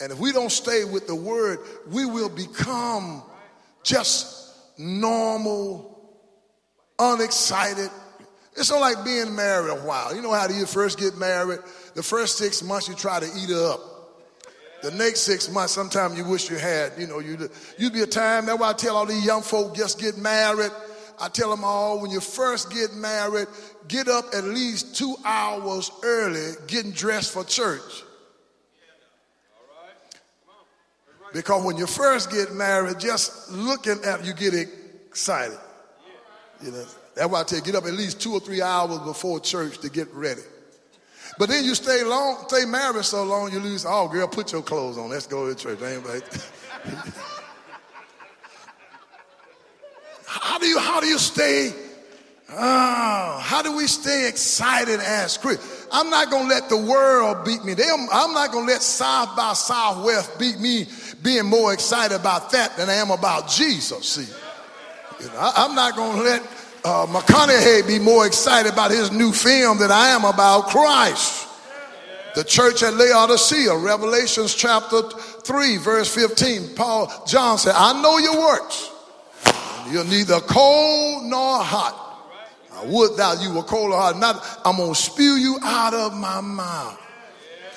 and 0.00 0.12
if 0.12 0.18
we 0.18 0.32
don't 0.32 0.52
stay 0.52 0.84
with 0.84 1.06
the 1.06 1.14
word, 1.14 1.60
we 1.90 2.04
will 2.04 2.28
become 2.28 3.22
just 3.82 4.54
normal, 4.78 6.18
unexcited. 6.98 7.90
It's 8.56 8.70
not 8.70 8.80
like 8.80 9.04
being 9.04 9.34
married 9.34 9.70
a 9.70 9.76
while. 9.76 10.14
You 10.14 10.22
know 10.22 10.32
how 10.32 10.48
you 10.48 10.66
first 10.66 10.98
get 10.98 11.16
married? 11.16 11.60
The 11.94 12.02
first 12.02 12.38
six 12.38 12.62
months 12.62 12.88
you 12.88 12.94
try 12.94 13.20
to 13.20 13.26
eat 13.26 13.50
up. 13.50 13.95
The 14.82 14.90
next 14.90 15.20
six 15.20 15.50
months, 15.50 15.72
sometimes 15.72 16.18
you 16.18 16.24
wish 16.24 16.50
you 16.50 16.56
had, 16.56 16.92
you 16.98 17.06
know, 17.06 17.18
you'd, 17.18 17.50
you'd 17.78 17.92
be 17.92 18.02
a 18.02 18.06
time. 18.06 18.46
That's 18.46 18.58
why 18.58 18.70
I 18.70 18.72
tell 18.74 18.96
all 18.96 19.06
these 19.06 19.24
young 19.24 19.42
folk 19.42 19.74
just 19.74 20.00
get 20.00 20.16
married. 20.18 20.70
I 21.18 21.28
tell 21.28 21.50
them 21.50 21.64
all 21.64 22.00
when 22.00 22.10
you 22.10 22.20
first 22.20 22.70
get 22.70 22.92
married, 22.94 23.48
get 23.88 24.06
up 24.08 24.26
at 24.34 24.44
least 24.44 24.94
two 24.94 25.16
hours 25.24 25.90
early 26.02 26.52
getting 26.66 26.92
dressed 26.92 27.32
for 27.32 27.42
church. 27.42 28.02
Because 31.32 31.64
when 31.64 31.76
you 31.76 31.86
first 31.86 32.30
get 32.30 32.54
married, 32.54 33.00
just 33.00 33.50
looking 33.50 33.98
at 34.04 34.24
you 34.24 34.32
get 34.32 34.54
excited. 34.54 35.58
You 36.62 36.70
know, 36.70 36.84
that's 37.14 37.28
why 37.28 37.40
I 37.40 37.44
tell 37.44 37.58
you, 37.58 37.64
get 37.64 37.74
up 37.74 37.84
at 37.84 37.94
least 37.94 38.20
two 38.20 38.32
or 38.32 38.40
three 38.40 38.62
hours 38.62 38.98
before 39.00 39.40
church 39.40 39.78
to 39.78 39.90
get 39.90 40.12
ready. 40.14 40.42
But 41.38 41.48
then 41.48 41.64
you 41.64 41.74
stay 41.74 42.02
long, 42.04 42.44
stay 42.48 42.64
married 42.64 43.04
so 43.04 43.24
long, 43.24 43.52
you 43.52 43.60
lose. 43.60 43.84
Oh, 43.86 44.08
girl, 44.08 44.26
put 44.28 44.52
your 44.52 44.62
clothes 44.62 44.98
on. 44.98 45.10
Let's 45.10 45.26
go 45.26 45.46
to 45.46 45.54
church. 45.54 45.80
Anybody? 45.82 46.22
how 50.26 50.58
do 50.58 50.66
you 50.66 50.78
how 50.78 51.00
do 51.00 51.06
you 51.06 51.18
stay? 51.18 51.72
Oh, 52.48 53.40
how 53.42 53.60
do 53.62 53.76
we 53.76 53.86
stay 53.88 54.28
excited 54.28 55.00
as 55.00 55.36
Christians? 55.36 55.88
I'm 55.90 56.10
not 56.10 56.30
gonna 56.30 56.48
let 56.48 56.68
the 56.68 56.76
world 56.76 57.44
beat 57.44 57.64
me. 57.64 57.74
They, 57.74 57.84
I'm 57.84 58.32
not 58.32 58.52
gonna 58.52 58.66
let 58.66 58.82
South 58.82 59.36
by 59.36 59.52
Southwest 59.52 60.38
beat 60.38 60.58
me 60.60 60.86
being 61.22 61.46
more 61.46 61.72
excited 61.72 62.14
about 62.14 62.50
that 62.52 62.76
than 62.76 62.88
I 62.88 62.94
am 62.94 63.10
about 63.10 63.48
Jesus. 63.48 64.08
See, 64.08 64.32
you 65.20 65.26
know, 65.26 65.38
I, 65.38 65.52
I'm 65.56 65.74
not 65.74 65.96
gonna 65.96 66.22
let 66.22 66.42
uh, 66.86 67.04
McConaughey 67.06 67.84
be 67.84 67.98
more 67.98 68.26
excited 68.26 68.72
about 68.72 68.92
his 68.92 69.10
new 69.10 69.32
film 69.32 69.76
than 69.78 69.90
I 69.90 70.10
am 70.10 70.24
about 70.24 70.68
Christ. 70.68 71.48
The 72.36 72.44
church 72.44 72.82
at 72.84 72.94
Laodicea, 72.94 73.76
Revelations 73.76 74.54
chapter 74.54 75.02
3, 75.02 75.78
verse 75.78 76.14
15, 76.14 76.76
Paul, 76.76 77.24
John 77.26 77.58
said, 77.58 77.74
I 77.74 78.00
know 78.00 78.18
your 78.18 78.38
works. 78.38 78.90
You're 79.90 80.04
neither 80.04 80.38
cold 80.40 81.24
nor 81.24 81.58
hot. 81.58 82.02
I 82.72 82.84
would 82.84 83.16
that 83.16 83.42
you 83.42 83.52
were 83.52 83.64
cold 83.64 83.92
or 83.92 83.98
hot. 83.98 84.18
Not, 84.18 84.60
I'm 84.64 84.76
going 84.76 84.94
to 84.94 85.00
spew 85.00 85.34
you 85.34 85.58
out 85.62 85.92
of 85.92 86.14
my 86.14 86.40
mouth. 86.40 87.00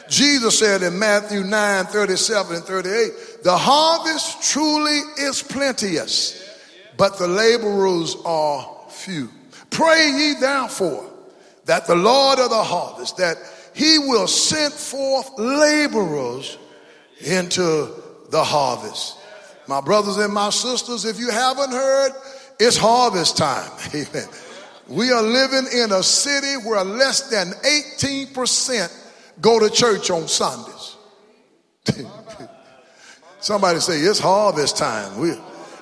Jesus 0.07 0.59
said 0.59 0.83
in 0.83 0.99
Matthew 0.99 1.43
9, 1.43 1.85
37 1.85 2.57
and 2.57 2.65
38, 2.65 3.43
the 3.43 3.57
harvest 3.57 4.51
truly 4.51 4.99
is 5.17 5.41
plenteous, 5.41 6.59
but 6.97 7.17
the 7.17 7.27
laborers 7.27 8.15
are 8.25 8.78
few. 9.09 9.29
Pray 9.69 10.11
ye 10.15 10.33
therefore 10.39 11.09
that 11.65 11.87
the 11.87 11.95
Lord 11.95 12.39
of 12.39 12.49
the 12.49 12.63
harvest, 12.63 13.17
that 13.17 13.37
he 13.73 13.99
will 13.99 14.27
send 14.27 14.73
forth 14.73 15.29
laborers 15.37 16.57
into 17.19 17.93
the 18.29 18.43
harvest. 18.43 19.17
My 19.67 19.81
brothers 19.81 20.17
and 20.17 20.33
my 20.33 20.49
sisters, 20.49 21.05
if 21.05 21.19
you 21.19 21.29
haven't 21.29 21.71
heard, 21.71 22.11
it's 22.59 22.77
harvest 22.77 23.37
time. 23.37 23.71
Amen. 23.93 24.27
We 24.87 25.11
are 25.11 25.21
living 25.21 25.67
in 25.73 25.91
a 25.91 26.01
city 26.01 26.53
where 26.67 26.83
less 26.83 27.29
than 27.29 27.51
18% 27.51 29.05
go 29.39 29.59
to 29.59 29.69
church 29.69 30.09
on 30.09 30.27
Sundays. 30.27 30.95
Somebody 33.39 33.79
say 33.79 33.99
it's 33.99 34.19
harvest 34.19 34.77
time. 34.77 35.19
We, 35.19 35.33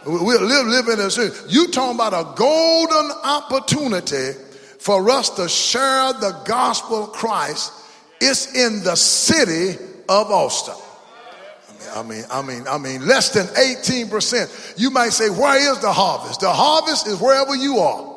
we're 0.07 0.39
living 0.39 0.93
in 0.93 0.99
a 1.01 1.11
city. 1.11 1.35
You 1.49 1.67
talking 1.67 1.95
about 1.95 2.13
a 2.13 2.35
golden 2.35 3.11
opportunity 3.23 4.39
for 4.79 5.09
us 5.09 5.29
to 5.31 5.49
share 5.49 6.13
the 6.13 6.41
gospel 6.45 7.05
of 7.05 7.11
Christ. 7.11 7.73
It's 8.21 8.55
in 8.55 8.83
the 8.83 8.95
city 8.95 9.77
of 10.07 10.31
Austin. 10.31 10.75
I 11.93 12.03
mean, 12.03 12.23
I 12.31 12.41
mean, 12.41 12.67
I 12.67 12.77
mean, 12.77 13.05
less 13.07 13.29
than 13.29 13.47
18%. 13.47 14.79
You 14.79 14.91
might 14.91 15.09
say, 15.09 15.29
where 15.29 15.71
is 15.71 15.79
the 15.79 15.91
harvest? 15.91 16.41
The 16.41 16.51
harvest 16.51 17.07
is 17.07 17.19
wherever 17.19 17.55
you 17.55 17.79
are. 17.79 18.15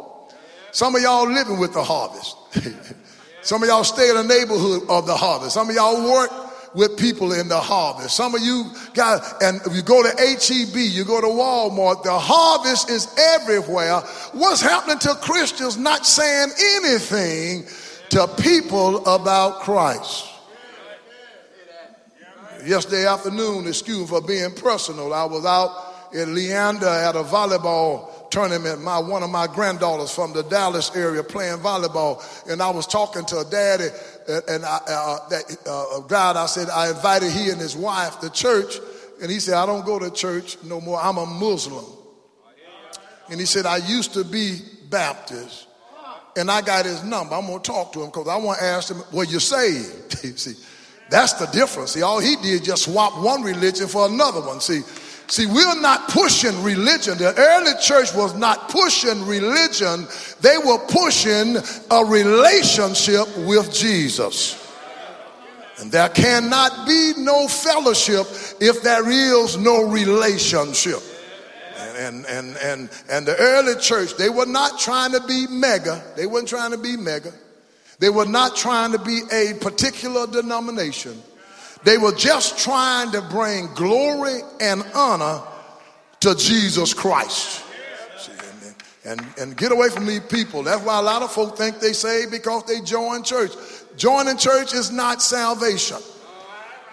Some 0.73 0.94
of 0.94 1.02
y'all 1.02 1.28
living 1.28 1.59
with 1.59 1.73
the 1.73 1.82
harvest. 1.82 2.37
Some 3.42 3.62
of 3.62 3.68
y'all 3.68 3.85
stay 3.85 4.11
in 4.11 4.16
the 4.16 4.25
neighborhood 4.25 4.82
of 4.88 5.06
the 5.06 5.16
harvest. 5.16 5.54
Some 5.54 5.70
of 5.70 5.75
y'all 5.75 6.11
work 6.11 6.30
with 6.75 6.97
people 6.99 7.33
in 7.33 7.49
the 7.49 7.59
harvest. 7.59 8.17
Some 8.17 8.35
of 8.35 8.43
you 8.43 8.71
guys, 8.95 9.21
and 9.43 9.61
if 9.67 9.75
you 9.75 9.83
go 9.83 10.03
to 10.03 10.09
HEB, 10.09 10.77
you 10.77 11.05
go 11.05 11.21
to 11.21 11.27
Walmart, 11.27 12.03
the 12.03 12.17
harvest 12.19 12.91
is 12.91 13.12
everywhere. 13.19 14.00
What's 14.33 14.61
happening 14.61 14.99
to 15.00 15.15
Christians 15.17 15.77
not 15.77 16.07
saying 16.07 16.50
anything 16.77 17.67
to 18.11 18.29
people 18.41 19.07
about 19.07 19.61
Christ? 19.61 20.27
Yesterday 22.65 23.07
afternoon, 23.07 23.67
excuse 23.67 24.00
me 24.00 24.07
for 24.07 24.21
being 24.21 24.53
personal, 24.53 25.15
I 25.15 25.25
was 25.25 25.47
out 25.47 26.12
in 26.12 26.35
Leander 26.35 26.87
at 26.87 27.17
a 27.17 27.23
volleyball 27.23 28.20
tournament. 28.30 28.82
My 28.82 28.99
one 28.99 29.22
of 29.22 29.30
my 29.30 29.46
granddaughters 29.46 30.14
from 30.14 30.32
the 30.32 30.42
Dallas 30.44 30.94
area 30.94 31.22
playing 31.22 31.58
volleyball, 31.58 32.22
and 32.50 32.62
I 32.62 32.70
was 32.70 32.87
talking 32.87 33.25
to 33.26 33.38
a 33.40 33.44
daddy 33.44 33.88
and 34.49 34.64
I, 34.64 34.80
uh, 34.87 35.28
that 35.28 35.56
uh, 35.66 36.00
God, 36.00 36.37
I 36.37 36.46
said, 36.46 36.68
I 36.68 36.90
invited 36.90 37.32
he 37.32 37.50
and 37.50 37.60
his 37.60 37.76
wife 37.76 38.20
to 38.20 38.30
church, 38.30 38.76
and 39.20 39.30
he 39.30 39.40
said, 39.40 39.54
I 39.54 39.66
don't 39.66 39.84
go 39.84 39.99
to 39.99 40.10
church 40.10 40.56
no 40.64 40.80
more. 40.80 41.00
I'm 41.00 41.18
a 41.18 41.26
Muslim. 41.26 41.84
And 43.30 43.38
he 43.38 43.46
said, 43.46 43.66
I 43.66 43.78
used 43.78 44.14
to 44.14 44.25
be 44.25 44.58
Baptist, 44.88 45.68
and 46.37 46.50
I 46.50 46.62
got 46.62 46.84
his 46.84 47.02
number. 47.04 47.34
I'm 47.34 47.46
gonna 47.46 47.60
talk 47.60 47.92
to 47.92 48.00
him 48.02 48.06
because 48.06 48.28
I 48.28 48.37
want 48.37 48.58
to 48.58 48.64
ask 48.64 48.92
him, 48.92 49.02
Well, 49.12 49.25
you 49.25 49.40
saved? 49.40 50.12
See, 50.38 50.54
that's 51.08 51.34
the 51.34 51.46
difference. 51.46 51.92
See, 51.92 52.02
all 52.02 52.20
he 52.20 52.37
did 52.37 52.64
just 52.64 52.84
swap 52.84 53.22
one 53.22 53.42
religion 53.42 53.88
for 53.88 54.06
another 54.06 54.40
one. 54.40 54.60
See, 54.60 54.82
See, 55.30 55.46
we're 55.46 55.80
not 55.80 56.08
pushing 56.08 56.60
religion. 56.64 57.16
The 57.16 57.32
early 57.38 57.80
church 57.80 58.12
was 58.16 58.34
not 58.34 58.68
pushing 58.68 59.25
religion, 59.26 60.08
they 60.40 60.58
were 60.58 60.78
pushing 60.88 61.56
a 61.88 62.04
relationship 62.04 63.28
with 63.46 63.72
Jesus. 63.72 64.56
And 65.78 65.92
there 65.92 66.08
cannot 66.08 66.84
be 66.84 67.12
no 67.16 67.46
fellowship 67.46 68.26
if 68.60 68.82
there 68.82 69.08
is 69.08 69.56
no 69.56 69.88
relationship. 69.88 71.00
And, 71.96 72.26
and, 72.26 72.56
and, 72.56 72.90
and 73.08 73.25
the 73.25 73.37
early 73.38 73.80
church, 73.80 74.16
they 74.16 74.30
were 74.30 74.46
not 74.46 74.80
trying 74.80 75.12
to 75.12 75.20
be 75.26 75.46
mega. 75.46 76.02
They 76.16 76.26
weren't 76.26 76.49
trying 76.49 76.72
to 76.72 76.78
be 76.78 76.96
mega. 76.96 77.32
They 78.00 78.10
were 78.10 78.26
not 78.26 78.56
trying 78.56 78.90
to 78.92 78.99
be 78.99 79.20
a 79.30 79.54
particular 79.60 80.26
denomination. 80.26 81.22
They 81.84 81.96
were 81.96 82.12
just 82.12 82.58
trying 82.58 83.12
to 83.12 83.22
bring 83.22 83.68
glory 83.75 84.40
and 84.60 84.82
honor 84.94 85.40
to 86.20 86.34
Jesus 86.34 86.92
Christ. 86.92 87.64
See, 88.18 88.32
and, 89.04 89.20
and, 89.20 89.38
and 89.38 89.56
get 89.56 89.72
away 89.72 89.88
from 89.88 90.06
these 90.06 90.20
people. 90.20 90.62
That's 90.62 90.82
why 90.82 90.99
a 90.99 91.02
lot 91.02 91.22
of 91.22 91.32
folk 91.32 91.56
think 91.56 91.80
they 91.80 91.94
say 91.94 92.26
because 92.30 92.64
they 92.64 92.80
join 92.80 93.22
church. 93.22 93.52
Joining 93.96 94.37
church 94.37 94.75
is 94.75 94.90
not 94.90 95.22
salvation. 95.22 95.99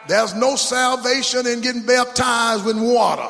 There's 0.08 0.34
no 0.34 0.56
salvation 0.56 1.46
in 1.48 1.60
getting 1.60 1.86
baptized 1.86 2.65
with 2.65 2.79
water. 2.79 3.27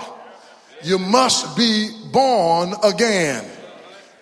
You 0.84 1.00
must 1.00 1.58
be 1.58 1.90
born 2.12 2.74
again. 2.84 3.44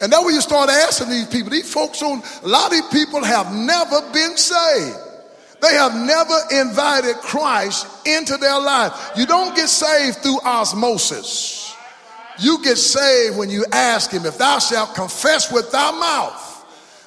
And 0.02 0.12
then 0.12 0.24
when 0.24 0.36
you 0.36 0.42
start 0.42 0.70
asking 0.70 1.10
these 1.10 1.28
people, 1.28 1.50
these 1.50 1.72
folks 1.72 2.02
on 2.02 2.22
a 2.44 2.48
lot 2.48 2.68
of 2.68 2.72
these 2.72 3.04
people 3.04 3.24
have 3.24 3.54
never 3.54 4.02
been 4.14 4.38
saved. 4.38 4.98
They 5.66 5.74
have 5.74 5.96
never 5.96 6.38
invited 6.52 7.16
Christ 7.16 7.88
into 8.06 8.38
their 8.38 8.60
life. 8.60 9.14
You 9.18 9.26
don't 9.26 9.56
get 9.56 9.68
saved 9.68 10.18
through 10.18 10.40
osmosis. 10.42 11.76
You 12.38 12.64
get 12.64 12.78
saved 12.78 13.36
when 13.36 13.50
you 13.50 13.66
ask 13.72 14.12
Him, 14.12 14.28
if 14.28 14.38
thou 14.38 14.60
shalt 14.60 14.94
confess 14.94 15.52
with 15.52 15.72
thy 15.72 15.92
mouth 15.92 16.46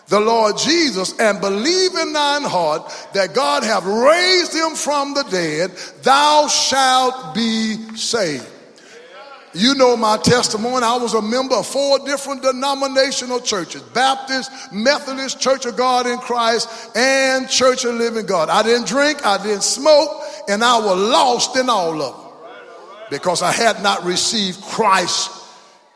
the 0.08 0.18
Lord 0.18 0.56
Jesus 0.58 1.16
and 1.20 1.40
believe 1.40 1.94
in 1.94 2.12
thine 2.12 2.42
heart 2.42 2.90
that 3.12 3.32
God 3.32 3.62
hath 3.62 3.84
raised 3.84 4.54
him 4.54 4.74
from 4.74 5.14
the 5.14 5.22
dead, 5.24 5.70
thou 6.02 6.48
shalt 6.48 7.34
be 7.34 7.76
saved. 7.94 8.46
You 9.58 9.74
know 9.74 9.96
my 9.96 10.18
testimony. 10.18 10.84
I 10.84 10.96
was 10.96 11.14
a 11.14 11.22
member 11.22 11.56
of 11.56 11.66
four 11.66 11.98
different 11.98 12.42
denominational 12.42 13.40
churches 13.40 13.82
Baptist, 13.82 14.52
Methodist, 14.72 15.40
Church 15.40 15.66
of 15.66 15.76
God 15.76 16.06
in 16.06 16.16
Christ, 16.18 16.68
and 16.96 17.48
Church 17.48 17.84
of 17.84 17.96
Living 17.96 18.24
God. 18.24 18.50
I 18.50 18.62
didn't 18.62 18.86
drink, 18.86 19.26
I 19.26 19.42
didn't 19.42 19.64
smoke, 19.64 20.22
and 20.48 20.62
I 20.62 20.78
was 20.78 20.96
lost 20.96 21.56
in 21.56 21.68
all 21.68 22.00
of 22.00 22.16
them 22.16 22.32
because 23.10 23.42
I 23.42 23.50
had 23.50 23.82
not 23.82 24.04
received 24.04 24.62
Christ 24.62 25.32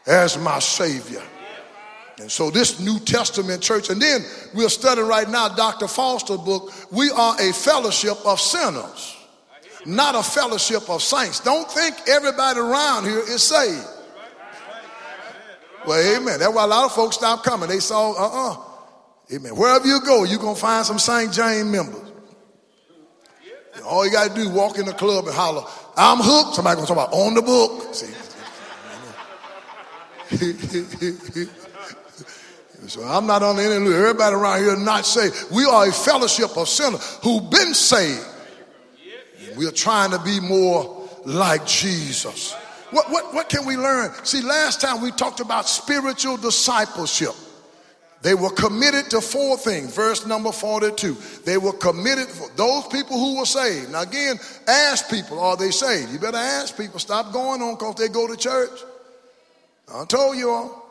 as 0.09 0.37
my 0.37 0.59
Savior. 0.59 1.23
And 2.19 2.31
so, 2.31 2.51
this 2.51 2.81
New 2.81 2.99
Testament 2.99 3.63
church, 3.63 3.91
and 3.91 4.03
then 4.03 4.25
we're 4.55 4.71
studying 4.71 5.07
right 5.07 5.29
now 5.29 5.49
Dr. 5.49 5.87
Foster's 5.87 6.39
book, 6.39 6.73
We 6.91 7.13
Are 7.13 7.41
a 7.41 7.53
Fellowship 7.53 8.17
of 8.25 8.41
Sinners 8.41 9.22
not 9.87 10.15
a 10.15 10.23
fellowship 10.23 10.89
of 10.89 11.03
saints. 11.03 11.41
Don't 11.41 11.71
think 11.71 11.97
everybody 12.09 12.61
around 12.61 13.05
here 13.05 13.19
is 13.19 13.43
saved. 13.43 13.87
Well, 15.87 16.17
amen. 16.17 16.39
That's 16.39 16.53
why 16.53 16.65
a 16.65 16.67
lot 16.67 16.85
of 16.85 16.93
folks 16.93 17.17
stopped 17.17 17.45
coming. 17.45 17.69
They 17.69 17.81
saw, 17.81 18.13
uh 18.13 18.53
uh 18.53 18.57
Amen. 19.33 19.57
Wherever 19.57 19.87
you 19.87 20.01
go, 20.05 20.25
you're 20.25 20.39
going 20.39 20.55
to 20.55 20.61
find 20.61 20.85
some 20.85 20.99
St. 20.99 21.33
James 21.33 21.65
members. 21.65 22.01
All 23.87 24.05
you 24.05 24.13
got 24.13 24.29
to 24.29 24.35
do 24.35 24.43
is 24.43 24.49
walk 24.49 24.79
in 24.79 24.85
the 24.85 24.93
club 24.93 25.27
and 25.27 25.35
holler, 25.35 25.65
I'm 25.97 26.19
hooked. 26.19 26.57
Somebody 26.57 26.77
going 26.77 26.87
to 26.87 26.95
talk 26.95 27.09
about 27.09 27.19
on 27.19 27.35
the 27.35 27.43
book. 27.43 27.95
See? 27.95 28.13
so 32.89 33.03
I'm 33.03 33.27
not 33.27 33.43
on 33.43 33.59
any 33.59 33.75
Everybody 33.75 34.37
around 34.37 34.61
here 34.61 34.77
not 34.77 35.05
saved. 35.05 35.51
We 35.51 35.65
are 35.65 35.89
a 35.89 35.93
fellowship 35.93 36.57
of 36.57 36.69
sinners 36.69 37.19
who've 37.23 37.51
been 37.51 37.75
saved 37.75 38.25
we 39.57 39.67
are 39.67 39.73
trying 39.73 40.11
to 40.11 40.19
be 40.21 40.41
more 40.41 41.09
like 41.25 41.67
Jesus. 41.67 42.55
What, 42.91 43.11
what, 43.11 43.33
what 43.33 43.49
can 43.49 43.65
we 43.65 43.77
learn? 43.77 44.13
See, 44.25 44.43
last 44.43 44.81
time 44.81 45.01
we 45.01 45.11
talked 45.13 45.41
about 45.41 45.69
spiritual 45.69 46.37
discipleship. 46.37 47.35
They 48.21 48.35
were 48.35 48.51
committed 48.51 49.11
to 49.11 49.21
four 49.21 49.57
things. 49.57 49.95
Verse 49.95 50.27
number 50.27 50.53
42. 50.53 51.17
They 51.45 51.59
were 51.59 51.73
committed 51.73 52.29
for 52.29 52.49
those 52.55 52.87
people 52.87 53.19
who 53.19 53.39
were 53.39 53.47
saved. 53.47 53.91
Now, 53.91 54.03
again, 54.03 54.37
ask 54.69 55.11
people, 55.11 55.41
are 55.41 55.57
they 55.57 55.71
saved? 55.73 56.13
You 56.13 56.21
better 56.21 56.37
ask 56.37 56.77
people. 56.77 57.01
Stop 57.01 57.33
going 57.33 57.61
on 57.63 57.75
because 57.75 57.97
they 57.97 58.09
go 58.09 58.29
to 58.29 58.37
church. 58.37 58.79
I 59.93 60.05
told 60.05 60.37
you 60.37 60.51
all. 60.51 60.83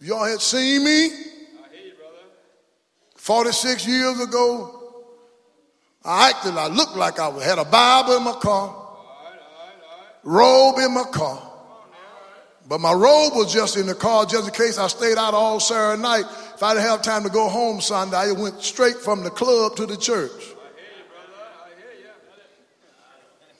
Y'all 0.00 0.24
had 0.24 0.40
seen 0.40 0.84
me 0.84 1.10
46 3.16 3.86
years 3.86 4.20
ago 4.20 4.83
I 6.04 6.30
acted, 6.30 6.56
I 6.56 6.66
looked 6.68 6.96
like 6.96 7.18
I 7.18 7.30
had 7.42 7.58
a 7.58 7.64
Bible 7.64 8.16
in 8.16 8.24
my 8.24 8.34
car, 8.34 8.88
robe 10.22 10.78
in 10.78 10.92
my 10.92 11.04
car. 11.04 11.50
But 12.66 12.80
my 12.80 12.92
robe 12.92 13.34
was 13.34 13.52
just 13.52 13.76
in 13.76 13.86
the 13.86 13.94
car 13.94 14.24
just 14.24 14.48
in 14.48 14.54
case 14.54 14.78
I 14.78 14.86
stayed 14.88 15.18
out 15.18 15.34
all 15.34 15.60
Saturday 15.60 16.00
night. 16.00 16.24
If 16.54 16.62
I 16.62 16.74
didn't 16.74 16.86
have 16.86 17.02
time 17.02 17.22
to 17.24 17.28
go 17.28 17.48
home 17.48 17.80
Sunday, 17.80 18.16
I 18.16 18.32
went 18.32 18.62
straight 18.62 18.96
from 18.96 19.22
the 19.22 19.30
club 19.30 19.76
to 19.76 19.86
the 19.86 19.96
church. 19.96 20.54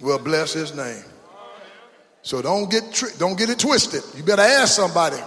Well, 0.01 0.19
bless 0.19 0.53
his 0.53 0.75
name. 0.75 1.05
So 2.23 2.41
don't 2.41 2.71
get 2.71 2.93
tri- 2.93 3.11
don't 3.19 3.37
get 3.37 3.51
it 3.51 3.59
twisted. 3.59 4.03
You 4.17 4.23
better 4.23 4.43
ask 4.43 4.75
somebody. 4.75 5.19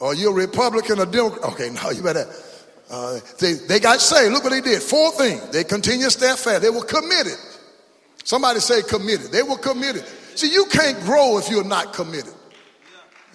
Are 0.00 0.14
you 0.14 0.30
a 0.30 0.34
Republican 0.34 0.98
or 0.98 1.06
Democrat? 1.06 1.52
Okay, 1.52 1.70
no, 1.82 1.90
you 1.90 2.02
better. 2.02 2.26
Uh, 2.92 3.18
they, 3.38 3.54
they 3.54 3.80
got 3.80 4.00
saved. 4.02 4.34
Look 4.34 4.44
what 4.44 4.50
they 4.50 4.60
did. 4.60 4.82
Four 4.82 5.12
things. 5.12 5.48
They 5.48 5.64
continued 5.64 6.12
steadfast. 6.12 6.60
They 6.60 6.68
were 6.68 6.84
committed. 6.84 7.38
Somebody 8.22 8.60
say 8.60 8.82
committed. 8.82 9.32
They 9.32 9.42
were 9.42 9.56
committed. 9.56 10.04
See, 10.34 10.52
you 10.52 10.66
can't 10.66 11.00
grow 11.00 11.38
if 11.38 11.48
you're 11.48 11.64
not 11.64 11.94
committed. 11.94 12.34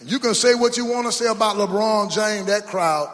You 0.05 0.19
can 0.19 0.35
say 0.35 0.53
what 0.53 0.77
you 0.77 0.85
want 0.85 1.07
to 1.07 1.11
say 1.11 1.25
about 1.25 1.55
LeBron 1.55 2.11
James, 2.11 2.45
that 2.45 2.67
crowd, 2.67 3.09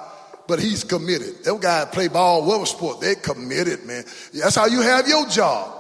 but 0.46 0.60
he's 0.60 0.84
committed. 0.84 1.46
That 1.46 1.62
guy 1.62 1.86
play 1.86 2.10
ball, 2.10 2.46
whatever 2.46 2.66
sport, 2.66 3.00
they're 3.00 3.16
committed, 3.16 3.86
man. 3.86 4.04
That's 4.34 4.56
how 4.56 4.66
you 4.66 4.82
have 4.82 5.08
your 5.08 5.26
job. 5.28 5.80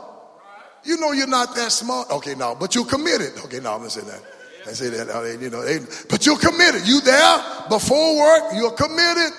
You 0.85 0.97
know 0.97 1.11
you're 1.11 1.27
not 1.27 1.55
that 1.55 1.73
smart. 1.73 2.09
Okay, 2.09 2.35
no, 2.35 2.55
but 2.55 2.73
you're 2.73 2.85
committed. 2.85 3.37
Okay, 3.45 3.59
no, 3.59 3.73
I'm 3.73 3.79
gonna 3.79 3.89
say 3.89 4.01
that. 4.01 4.21
I 4.65 4.71
say 4.71 4.89
that. 4.89 5.37
You 5.41 5.49
know, 5.49 5.63
they, 5.63 5.79
but 6.09 6.25
you're 6.25 6.37
committed. 6.37 6.87
You 6.87 7.01
there 7.01 7.43
before 7.69 8.17
work. 8.17 8.53
You're 8.53 8.71
committed. 8.71 9.33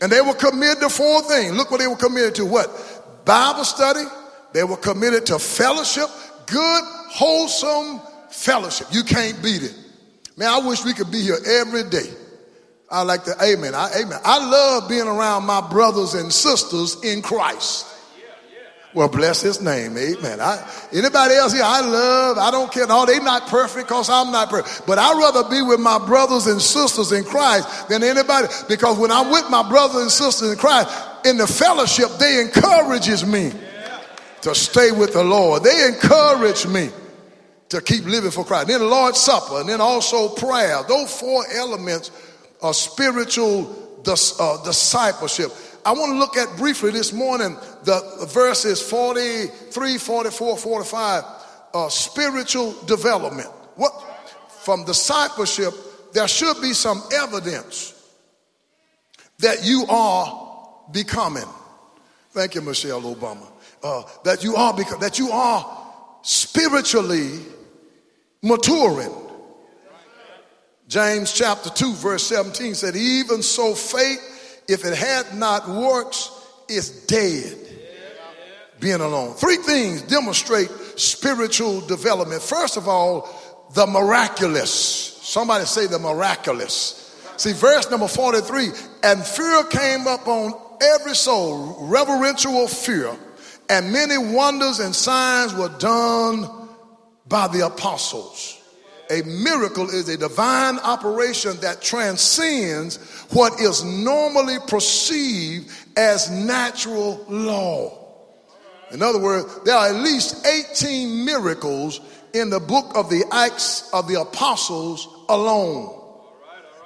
And 0.00 0.12
they 0.12 0.20
were 0.20 0.34
committed 0.34 0.80
to 0.80 0.88
four 0.88 1.22
things. 1.22 1.56
Look 1.56 1.70
what 1.70 1.80
they 1.80 1.86
were 1.86 1.96
committed 1.96 2.34
to 2.36 2.46
what? 2.46 3.24
Bible 3.24 3.64
study. 3.64 4.04
They 4.52 4.64
were 4.64 4.76
committed 4.76 5.26
to 5.26 5.38
fellowship, 5.38 6.08
good, 6.46 6.82
wholesome 7.10 8.00
fellowship. 8.30 8.86
You 8.90 9.02
can't 9.02 9.42
beat 9.42 9.62
it. 9.62 9.74
Man, 10.36 10.48
I 10.48 10.66
wish 10.66 10.84
we 10.84 10.92
could 10.92 11.10
be 11.10 11.20
here 11.22 11.38
every 11.46 11.84
day. 11.84 12.10
I 12.90 13.02
like 13.02 13.24
to, 13.24 13.34
amen. 13.42 13.74
I, 13.74 13.90
amen. 13.98 14.18
I 14.24 14.38
love 14.38 14.88
being 14.88 15.08
around 15.08 15.44
my 15.44 15.60
brothers 15.60 16.14
and 16.14 16.32
sisters 16.32 17.02
in 17.02 17.20
Christ. 17.20 17.86
Well, 18.96 19.08
bless 19.08 19.42
his 19.42 19.60
name. 19.60 19.94
Amen. 19.98 20.40
I, 20.40 20.66
anybody 20.90 21.34
else 21.34 21.52
here, 21.52 21.62
I 21.62 21.82
love, 21.82 22.38
I 22.38 22.50
don't 22.50 22.72
care. 22.72 22.86
No, 22.86 23.04
they 23.04 23.18
not 23.18 23.46
perfect 23.46 23.88
because 23.88 24.08
I'm 24.08 24.32
not 24.32 24.48
perfect. 24.48 24.86
But 24.86 24.98
I'd 24.98 25.18
rather 25.18 25.46
be 25.50 25.60
with 25.60 25.80
my 25.80 25.98
brothers 25.98 26.46
and 26.46 26.62
sisters 26.62 27.12
in 27.12 27.22
Christ 27.22 27.90
than 27.90 28.02
anybody. 28.02 28.48
Because 28.68 28.96
when 28.98 29.12
I'm 29.12 29.30
with 29.30 29.50
my 29.50 29.68
brothers 29.68 30.00
and 30.00 30.10
sisters 30.10 30.50
in 30.50 30.56
Christ, 30.56 30.88
in 31.26 31.36
the 31.36 31.46
fellowship, 31.46 32.08
they 32.18 32.40
encourages 32.40 33.26
me. 33.26 33.52
to 34.40 34.54
stay 34.54 34.92
with 34.92 35.12
the 35.12 35.24
Lord. 35.24 35.62
They 35.62 35.88
encourage 35.88 36.66
me 36.66 36.88
to 37.68 37.80
keep 37.82 38.06
living 38.06 38.30
for 38.30 38.44
Christ. 38.44 38.68
Then 38.68 38.80
the 38.80 38.86
Lord's 38.86 39.18
Supper, 39.18 39.60
and 39.60 39.68
then 39.68 39.80
also 39.80 40.28
prayer. 40.28 40.82
Those 40.88 41.12
four 41.18 41.44
elements 41.52 42.12
are 42.62 42.72
spiritual 42.72 44.00
uh, 44.06 44.64
discipleship. 44.64 45.50
I 45.86 45.92
want 45.92 46.14
to 46.14 46.18
look 46.18 46.36
at 46.36 46.58
briefly 46.58 46.90
this 46.90 47.12
morning 47.12 47.56
the 47.84 48.28
verses 48.32 48.82
43, 48.82 49.98
44, 49.98 50.58
45, 50.58 51.24
uh, 51.72 51.88
spiritual 51.88 52.72
development. 52.86 53.48
What 53.76 53.92
from 54.48 54.84
discipleship, 54.84 55.72
there 56.12 56.26
should 56.26 56.60
be 56.60 56.72
some 56.72 57.04
evidence 57.14 57.94
that 59.38 59.64
you 59.64 59.86
are 59.88 60.82
becoming. 60.90 61.46
Thank 62.30 62.56
you, 62.56 62.62
Michelle 62.62 63.02
Obama. 63.02 63.46
Uh, 63.80 64.02
that 64.24 64.42
you 64.42 64.56
are 64.56 64.74
become, 64.74 64.98
that 64.98 65.20
you 65.20 65.30
are 65.30 65.84
spiritually 66.22 67.38
maturing. 68.42 69.14
James 70.88 71.32
chapter 71.32 71.70
2, 71.70 71.92
verse 71.92 72.24
17 72.24 72.74
said, 72.74 72.96
Even 72.96 73.40
so, 73.40 73.72
faith, 73.72 74.35
if 74.68 74.84
it 74.84 74.96
had 74.96 75.36
not 75.36 75.68
works, 75.68 76.30
it's 76.68 77.06
dead. 77.06 77.58
Being 78.78 79.00
alone. 79.00 79.34
Three 79.34 79.56
things 79.56 80.02
demonstrate 80.02 80.68
spiritual 80.96 81.80
development. 81.80 82.42
First 82.42 82.76
of 82.76 82.88
all, 82.88 83.28
the 83.74 83.86
miraculous. 83.86 84.70
Somebody 85.22 85.64
say 85.64 85.86
the 85.86 85.98
miraculous. 85.98 87.02
See, 87.36 87.52
verse 87.52 87.90
number 87.90 88.08
43 88.08 88.68
and 89.02 89.24
fear 89.24 89.64
came 89.64 90.06
up 90.06 90.26
on 90.26 90.54
every 90.80 91.14
soul, 91.14 91.88
reverential 91.88 92.68
fear, 92.68 93.16
and 93.68 93.92
many 93.92 94.18
wonders 94.18 94.78
and 94.78 94.94
signs 94.94 95.54
were 95.54 95.70
done 95.78 96.48
by 97.28 97.48
the 97.48 97.66
apostles. 97.66 98.55
A 99.10 99.22
miracle 99.22 99.88
is 99.88 100.08
a 100.08 100.16
divine 100.16 100.78
operation 100.80 101.56
that 101.60 101.80
transcends 101.80 102.96
what 103.30 103.60
is 103.60 103.84
normally 103.84 104.56
perceived 104.66 105.70
as 105.96 106.28
natural 106.30 107.24
law. 107.28 108.02
In 108.90 109.02
other 109.02 109.20
words, 109.20 109.62
there 109.64 109.76
are 109.76 109.88
at 109.88 109.96
least 109.96 110.46
18 110.46 111.24
miracles 111.24 112.00
in 112.32 112.50
the 112.50 112.60
book 112.60 112.96
of 112.96 113.08
the 113.08 113.24
Acts 113.32 113.88
of 113.92 114.08
the 114.08 114.20
Apostles 114.20 115.08
alone. 115.28 115.92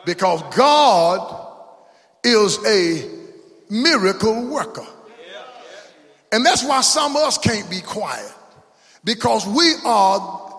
Because 0.06 0.42
God 0.54 1.46
is 2.24 2.58
a 2.66 3.08
miracle 3.70 4.46
worker. 4.46 4.86
And 6.32 6.44
that's 6.44 6.64
why 6.64 6.80
some 6.82 7.16
of 7.16 7.22
us 7.22 7.38
can't 7.38 7.68
be 7.68 7.80
quiet. 7.80 8.32
Because 9.04 9.46
we 9.46 9.74
are 9.84 10.49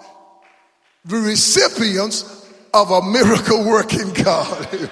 the 1.06 1.18
recipients 1.18 2.50
of 2.74 2.92
a 2.92 3.02
miracle 3.02 3.66
working 3.66 4.14
God. 4.14 4.68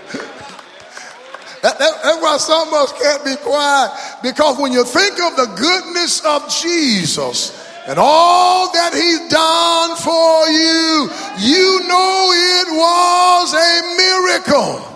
That, 1.62 1.78
that, 1.78 1.92
that's 2.04 2.22
why 2.22 2.38
some 2.38 2.70
of 2.70 2.74
us 2.74 2.94
can't 3.02 3.26
be 3.26 3.36
quiet 3.36 3.92
because 4.24 4.58
when 4.58 4.72
you 4.72 4.86
think 4.86 5.20
of 5.20 5.36
the 5.36 5.46
goodness 5.58 6.24
of 6.26 6.48
Jesus 6.48 7.52
and 7.86 8.00
all 8.00 8.72
that 8.72 8.94
he's 8.94 9.28
done 9.28 9.98
for 9.98 10.48
you, 10.48 11.10
you 11.38 11.86
know 11.86 12.32
it 12.32 12.68
was 12.72 13.54
a 13.54 13.98
miracle. 13.98 14.90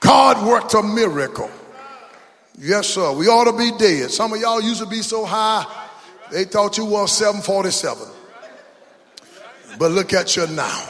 God 0.00 0.44
worked 0.44 0.74
a 0.74 0.82
miracle. 0.82 1.50
Yes, 2.58 2.88
sir. 2.88 3.12
We 3.12 3.28
ought 3.28 3.44
to 3.44 3.56
be 3.56 3.70
dead. 3.78 4.10
Some 4.10 4.32
of 4.32 4.40
y'all 4.40 4.60
used 4.60 4.80
to 4.80 4.86
be 4.86 5.02
so 5.02 5.24
high, 5.24 5.64
they 6.32 6.42
thought 6.42 6.76
you 6.76 6.84
were 6.84 7.06
747. 7.06 8.17
But 9.78 9.92
look 9.92 10.12
at 10.12 10.36
you 10.36 10.46
now. 10.48 10.88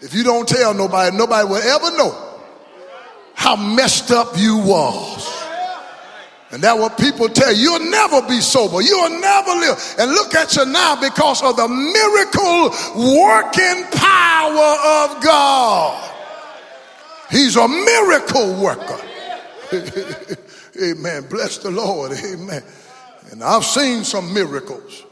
If 0.00 0.14
you 0.14 0.22
don't 0.22 0.48
tell 0.48 0.72
nobody, 0.74 1.16
nobody 1.16 1.46
will 1.46 1.56
ever 1.56 1.96
know 1.96 2.28
how 3.34 3.56
messed 3.56 4.10
up 4.10 4.36
you 4.36 4.58
was. 4.58 5.38
And 6.50 6.62
that 6.62 6.78
what 6.78 6.96
people 6.96 7.28
tell 7.28 7.52
you. 7.52 7.72
You'll 7.72 7.90
never 7.90 8.22
be 8.22 8.40
sober. 8.40 8.80
You'll 8.80 9.20
never 9.20 9.50
live. 9.50 9.96
And 9.98 10.10
look 10.12 10.34
at 10.34 10.56
you 10.56 10.64
now 10.64 10.98
because 10.98 11.42
of 11.42 11.56
the 11.56 11.68
miracle 11.68 12.70
working 13.18 13.84
power 13.92 14.72
of 15.04 15.22
God. 15.22 16.14
He's 17.30 17.56
a 17.56 17.68
miracle 17.68 18.62
worker. 18.62 18.98
Amen. 20.82 21.26
Bless 21.28 21.58
the 21.58 21.70
Lord. 21.70 22.12
Amen. 22.12 22.62
And 23.30 23.44
I've 23.44 23.64
seen 23.64 24.04
some 24.04 24.32
miracles. 24.32 25.04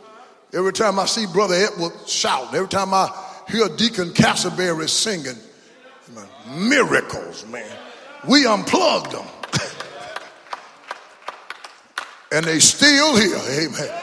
Every 0.52 0.72
time 0.72 0.98
I 0.98 1.06
see 1.06 1.26
Brother 1.26 1.54
Edward 1.54 1.92
shout, 2.06 2.54
every 2.54 2.68
time 2.68 2.94
I 2.94 3.10
hear 3.48 3.68
Deacon 3.68 4.10
Castleberry 4.10 4.88
singing, 4.88 5.36
miracles, 6.48 7.44
man. 7.46 7.70
We 8.28 8.46
unplugged 8.46 9.12
them. 9.12 9.26
and 12.32 12.44
they 12.44 12.58
still 12.58 13.16
here. 13.16 13.66
Amen. 13.66 14.02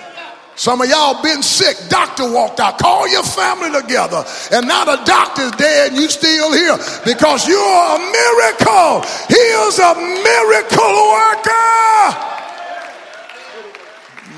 Some 0.55 0.81
of 0.81 0.89
y'all 0.89 1.21
been 1.23 1.41
sick. 1.41 1.77
Doctor 1.89 2.31
walked 2.31 2.59
out. 2.59 2.77
Call 2.77 3.07
your 3.09 3.23
family 3.23 3.71
together. 3.81 4.23
And 4.51 4.67
now 4.67 4.85
the 4.85 5.03
doctor's 5.03 5.51
dead 5.53 5.91
and 5.91 6.01
you 6.01 6.09
still 6.09 6.53
here 6.53 6.77
because 7.05 7.47
you're 7.47 7.57
a 7.57 7.97
miracle. 7.97 9.01
He 9.27 9.35
is 9.35 9.79
a 9.79 9.95
miracle 9.95 10.93
worker. 11.11 11.63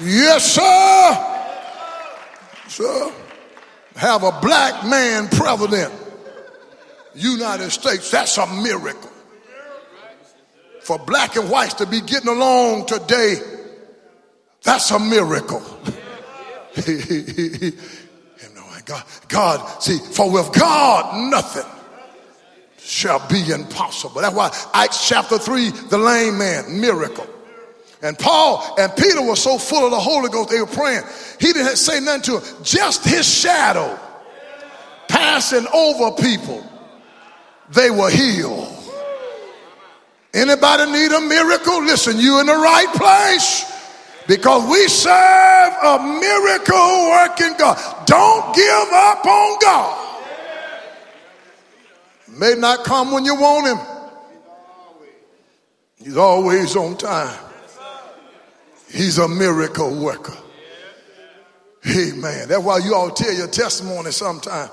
Yes, 0.02 0.56
sir. 0.56 1.35
Sir. 2.76 3.14
Have 3.96 4.24
a 4.24 4.32
black 4.42 4.86
man 4.86 5.28
president. 5.30 5.94
United 7.16 7.72
States. 7.72 8.12
That's 8.12 8.38
a 8.38 8.46
miracle 8.62 9.12
for 10.86 11.00
black 11.00 11.36
and 11.36 11.50
whites 11.50 11.74
to 11.74 11.88
be 11.88 12.00
getting 12.00 12.30
along 12.30 12.86
today, 12.86 13.38
that's 14.62 14.92
a 14.92 15.00
miracle. 15.00 15.64
God, 18.86 19.04
God, 19.28 19.82
see, 19.82 19.98
for 19.98 20.30
with 20.32 20.54
God, 20.54 21.32
nothing 21.32 21.66
shall 22.78 23.28
be 23.28 23.50
impossible. 23.52 24.22
That's 24.22 24.36
why 24.36 24.56
Acts 24.76 25.10
chapter 25.10 25.40
3, 25.40 25.72
the 25.90 25.98
lame 25.98 26.38
man, 26.38 26.80
miracle. 26.80 27.28
And 28.06 28.20
Paul 28.20 28.76
and 28.78 28.96
Peter 28.96 29.20
were 29.20 29.36
so 29.36 29.58
full 29.58 29.84
of 29.84 29.90
the 29.90 30.00
Holy 30.00 30.30
Ghost, 30.30 30.50
they 30.50 30.60
were 30.60 30.68
praying. 30.68 31.02
He 31.40 31.52
didn't 31.52 31.78
say 31.78 32.00
nothing 32.00 32.22
to 32.40 32.64
just 32.64 33.04
his 33.04 33.28
shadow 33.28 34.00
passing 35.08 35.66
over 35.74 36.12
people, 36.22 36.64
they 37.70 37.90
were 37.90 38.12
healed. 38.12 38.72
Anybody 40.36 40.92
need 40.92 41.12
a 41.14 41.22
miracle? 41.22 41.84
Listen, 41.84 42.20
you 42.20 42.40
in 42.42 42.46
the 42.46 42.54
right 42.54 42.94
place 42.94 43.72
because 44.28 44.70
we 44.70 44.88
serve 44.88 45.74
a 45.82 45.98
miracle 46.20 47.10
working 47.10 47.58
God. 47.58 48.06
Don't 48.06 48.56
give 48.56 48.94
up 48.94 49.26
on 49.26 49.60
God. 49.62 50.22
May 52.38 52.54
not 52.56 52.84
come 52.84 53.12
when 53.12 53.26
you 53.26 53.34
want 53.34 53.68
him. 53.68 53.80
He's 55.96 56.18
always 56.18 56.76
on 56.76 56.98
time. 56.98 57.45
He's 58.90 59.18
a 59.18 59.28
miracle 59.28 59.96
worker. 60.02 60.38
Amen. 61.88 62.48
That's 62.48 62.64
why 62.64 62.80
you 62.80 62.96
all 62.96 63.12
tell 63.12 63.34
your 63.34 63.48
testimony 63.48 64.12
sometime. 64.12 64.70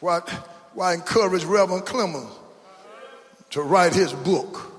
Why, 0.00 0.20
why 0.74 0.94
encourage 0.94 1.44
Reverend 1.44 1.84
Clemens 1.84 2.30
to 3.50 3.62
write 3.62 3.94
his 3.94 4.12
book. 4.12 4.72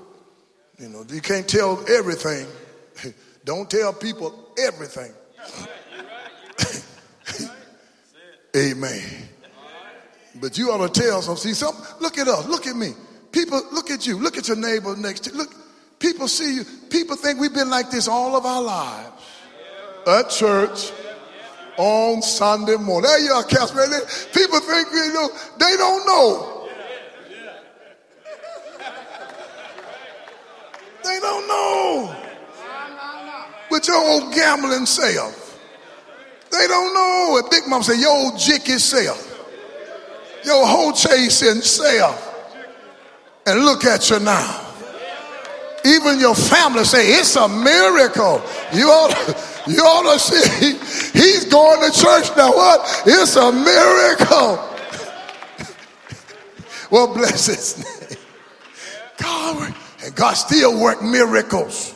You 0.78 0.88
know, 0.88 1.04
you 1.08 1.20
can't 1.20 1.48
tell 1.48 1.84
everything. 1.88 2.46
Don't 3.44 3.70
tell 3.70 3.92
people 3.92 4.52
everything. 4.58 5.12
Amen. 8.56 9.02
But 10.40 10.56
you 10.56 10.70
ought 10.70 10.92
to 10.92 11.00
tell 11.00 11.22
some. 11.22 11.36
See, 11.36 11.54
some. 11.54 11.74
Look 12.00 12.18
at 12.18 12.28
us. 12.28 12.46
Look 12.46 12.66
at 12.66 12.76
me. 12.76 12.92
People, 13.32 13.60
look 13.72 13.90
at 13.90 14.06
you. 14.06 14.18
Look 14.18 14.36
at 14.36 14.48
your 14.48 14.56
neighbor 14.56 14.96
next 14.96 15.24
to 15.24 15.30
you. 15.30 15.38
Look. 15.38 15.54
People 15.98 16.28
see 16.28 16.56
you. 16.56 16.64
People 16.90 17.16
think 17.16 17.40
we've 17.40 17.54
been 17.54 17.70
like 17.70 17.90
this 17.90 18.08
all 18.08 18.36
of 18.36 18.46
our 18.46 18.62
lives. 18.62 19.12
At 20.06 20.30
church, 20.30 20.92
on 21.78 22.20
Sunday 22.22 22.76
morning. 22.76 23.08
There 23.08 23.20
you 23.20 23.32
are, 23.32 23.44
Casper. 23.44 23.84
People 24.34 24.60
think 24.60 24.88
you 24.92 25.12
know 25.12 25.28
they 25.58 25.76
don't 25.76 26.06
know. 26.06 26.68
They 31.04 31.20
don't 31.20 31.48
know. 31.48 32.16
With 33.70 33.86
your 33.86 33.96
old 33.96 34.34
gambling 34.34 34.86
self. 34.86 35.58
They 36.50 36.66
don't 36.66 36.94
know. 36.94 37.40
And 37.40 37.50
Big 37.50 37.62
Mom 37.66 37.82
said, 37.82 37.98
your 38.00 38.10
old 38.10 38.34
jicky 38.34 38.78
self. 38.78 39.24
Your 40.44 40.66
whole 40.66 40.92
chasing 40.92 41.60
self. 41.60 42.24
And 43.46 43.60
look 43.60 43.84
at 43.84 44.10
you 44.10 44.18
now. 44.20 44.67
Even 45.84 46.18
your 46.18 46.34
family 46.34 46.84
say 46.84 47.06
it's 47.12 47.36
a 47.36 47.48
miracle. 47.48 48.42
You 48.72 48.88
ought, 48.88 49.64
you 49.66 49.78
ought 49.80 50.12
to 50.12 50.18
see 50.18 50.72
he's 51.18 51.44
going 51.44 51.80
to 51.90 51.98
church 51.98 52.36
now. 52.36 52.50
What? 52.50 53.02
It's 53.06 53.36
a 53.36 53.52
miracle. 53.52 54.58
well, 56.90 57.14
bless 57.14 57.46
his 57.46 57.78
name. 57.78 58.18
God, 59.18 59.74
and 60.04 60.14
God 60.14 60.34
still 60.34 60.80
work 60.80 61.02
miracles. 61.02 61.94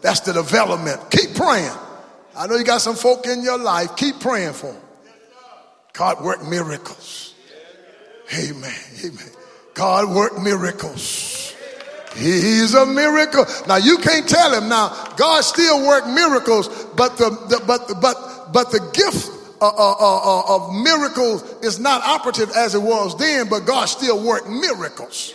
That's 0.00 0.20
the 0.20 0.32
development. 0.32 1.10
Keep 1.10 1.34
praying. 1.34 1.70
I 2.36 2.46
know 2.46 2.56
you 2.56 2.64
got 2.64 2.80
some 2.80 2.96
folk 2.96 3.26
in 3.26 3.42
your 3.42 3.58
life. 3.58 3.96
Keep 3.96 4.20
praying 4.20 4.54
for 4.54 4.72
them. 4.72 4.82
God 5.92 6.24
work 6.24 6.46
miracles. 6.46 7.34
Amen. 8.34 8.72
Amen. 9.04 9.30
God 9.74 10.14
work 10.14 10.40
miracles. 10.40 11.41
He's 12.14 12.74
a 12.74 12.84
miracle. 12.84 13.46
Now 13.66 13.76
you 13.76 13.98
can't 13.98 14.28
tell 14.28 14.52
him 14.54 14.68
now. 14.68 14.88
God 15.16 15.42
still 15.42 15.86
work 15.86 16.06
miracles, 16.06 16.68
but 16.96 17.16
the, 17.16 17.30
the 17.48 17.62
but 17.66 18.00
but 18.00 18.52
but 18.52 18.70
the 18.70 18.80
gift 18.92 19.30
uh, 19.60 19.68
uh, 19.68 19.94
uh, 19.98 20.40
uh, 20.40 20.56
of 20.56 20.74
miracles 20.74 21.42
is 21.62 21.78
not 21.78 22.02
operative 22.02 22.50
as 22.56 22.74
it 22.74 22.82
was 22.82 23.16
then. 23.16 23.48
But 23.48 23.60
God 23.60 23.86
still 23.86 24.22
work 24.22 24.48
miracles. 24.48 25.34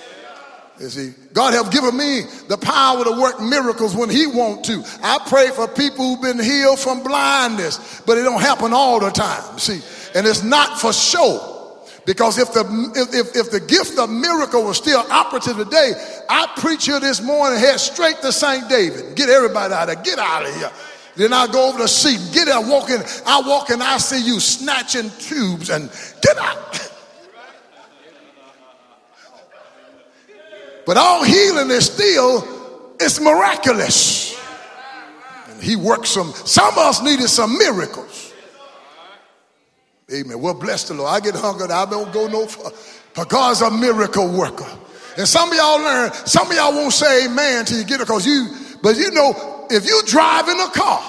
You 0.79 0.89
see, 0.89 1.13
God 1.33 1.55
have 1.55 1.71
given 1.71 1.97
me 1.97 2.21
the 2.47 2.57
power 2.57 3.03
to 3.03 3.11
work 3.19 3.41
miracles 3.41 3.95
when 3.95 4.11
He 4.11 4.27
want 4.27 4.63
to. 4.65 4.83
I 5.01 5.19
pray 5.27 5.49
for 5.49 5.67
people 5.67 6.05
who've 6.05 6.21
been 6.21 6.39
healed 6.39 6.79
from 6.79 7.01
blindness, 7.01 8.01
but 8.05 8.19
it 8.19 8.23
don't 8.23 8.41
happen 8.41 8.73
all 8.73 8.99
the 8.99 9.09
time. 9.09 9.57
See, 9.57 9.81
and 10.13 10.27
it's 10.27 10.43
not 10.43 10.79
for 10.79 10.93
show. 10.93 11.56
Because 12.07 12.37
if 12.37 12.53
the 12.53 12.63
if, 12.95 13.35
if 13.35 13.51
the 13.51 13.59
gift 13.59 13.99
of 13.99 14.09
miracle 14.09 14.63
was 14.63 14.77
still 14.77 15.03
operative 15.11 15.57
today, 15.57 15.91
I 16.29 16.47
preach 16.55 16.85
here 16.85 17.01
this 17.01 17.21
morning, 17.21 17.59
head 17.59 17.81
straight 17.81 18.21
to 18.21 18.31
St. 18.31 18.69
David. 18.69 19.13
Get 19.17 19.27
everybody 19.27 19.73
out 19.73 19.89
of 19.89 19.95
there. 19.95 20.03
Get 20.03 20.17
out 20.17 20.45
of 20.45 20.55
here. 20.55 20.71
Then 21.17 21.33
I 21.33 21.47
go 21.47 21.67
over 21.67 21.79
to 21.79 21.87
see. 21.87 22.15
Get 22.33 22.45
there, 22.45 22.61
walking. 22.61 23.01
I 23.25 23.41
walk 23.45 23.71
and 23.71 23.83
I 23.83 23.97
see 23.97 24.25
you 24.25 24.39
snatching 24.39 25.11
tubes 25.19 25.69
and 25.69 25.91
get 26.21 26.37
out. 26.37 26.89
But 30.85 30.95
all 30.95 31.25
healing 31.25 31.69
is 31.71 31.87
still, 31.87 32.95
it's 33.01 33.19
miraculous. 33.19 34.39
And 35.49 35.61
he 35.61 35.75
works 35.75 36.11
some, 36.11 36.31
some 36.31 36.69
of 36.69 36.77
us 36.77 37.03
needed 37.03 37.27
some 37.27 37.57
miracles. 37.57 38.26
Amen. 40.09 40.39
Well, 40.39 40.53
bless 40.53 40.87
the 40.87 40.93
Lord. 40.93 41.09
I 41.11 41.19
get 41.19 41.35
hungry. 41.35 41.67
I 41.67 41.85
don't 41.85 42.13
go 42.13 42.27
no 42.27 42.47
far. 42.47 42.71
But 43.13 43.27
God's 43.27 43.61
a 43.61 43.69
miracle 43.69 44.31
worker. 44.31 44.67
And 45.17 45.27
some 45.27 45.49
of 45.49 45.55
y'all 45.57 45.79
learn, 45.79 46.13
some 46.13 46.49
of 46.49 46.55
y'all 46.55 46.71
won't 46.71 46.93
say 46.93 47.25
amen 47.25 47.65
till 47.65 47.77
you 47.77 47.83
get 47.83 47.99
it 47.99 48.07
because 48.07 48.25
you, 48.25 48.47
but 48.81 48.95
you 48.95 49.11
know, 49.11 49.65
if 49.69 49.85
you 49.85 50.01
drive 50.05 50.47
in 50.47 50.57
a 50.61 50.69
car, 50.69 51.01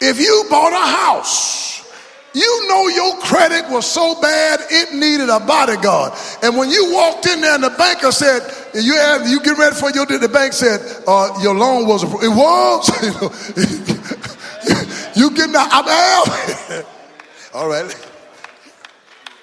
if 0.00 0.18
you 0.18 0.44
bought 0.50 0.72
a 0.72 0.84
house, 0.84 1.86
you 2.34 2.68
know 2.68 2.88
your 2.88 3.16
credit 3.18 3.70
was 3.70 3.86
so 3.86 4.20
bad 4.20 4.58
it 4.70 4.92
needed 4.92 5.28
a 5.28 5.38
bodyguard. 5.38 6.14
And 6.42 6.56
when 6.56 6.70
you 6.70 6.92
walked 6.92 7.26
in 7.26 7.40
there 7.40 7.54
and 7.54 7.62
the 7.62 7.70
banker 7.70 8.10
said, 8.10 8.40
you 8.74 8.94
have, 8.94 9.28
you 9.28 9.40
get 9.42 9.56
ready 9.58 9.76
for 9.76 9.90
your 9.90 10.06
the 10.06 10.28
bank 10.28 10.54
said, 10.54 10.80
uh, 11.06 11.38
your 11.40 11.54
loan 11.54 11.86
was 11.86 12.02
approved. 12.02 12.24
It 12.24 12.30
was. 12.30 12.88
you 15.16 15.30
getting 15.30 15.54
out. 15.54 15.68
I'm 15.70 15.86
out. 15.86 16.86
All 17.54 17.68
right. 17.68 18.08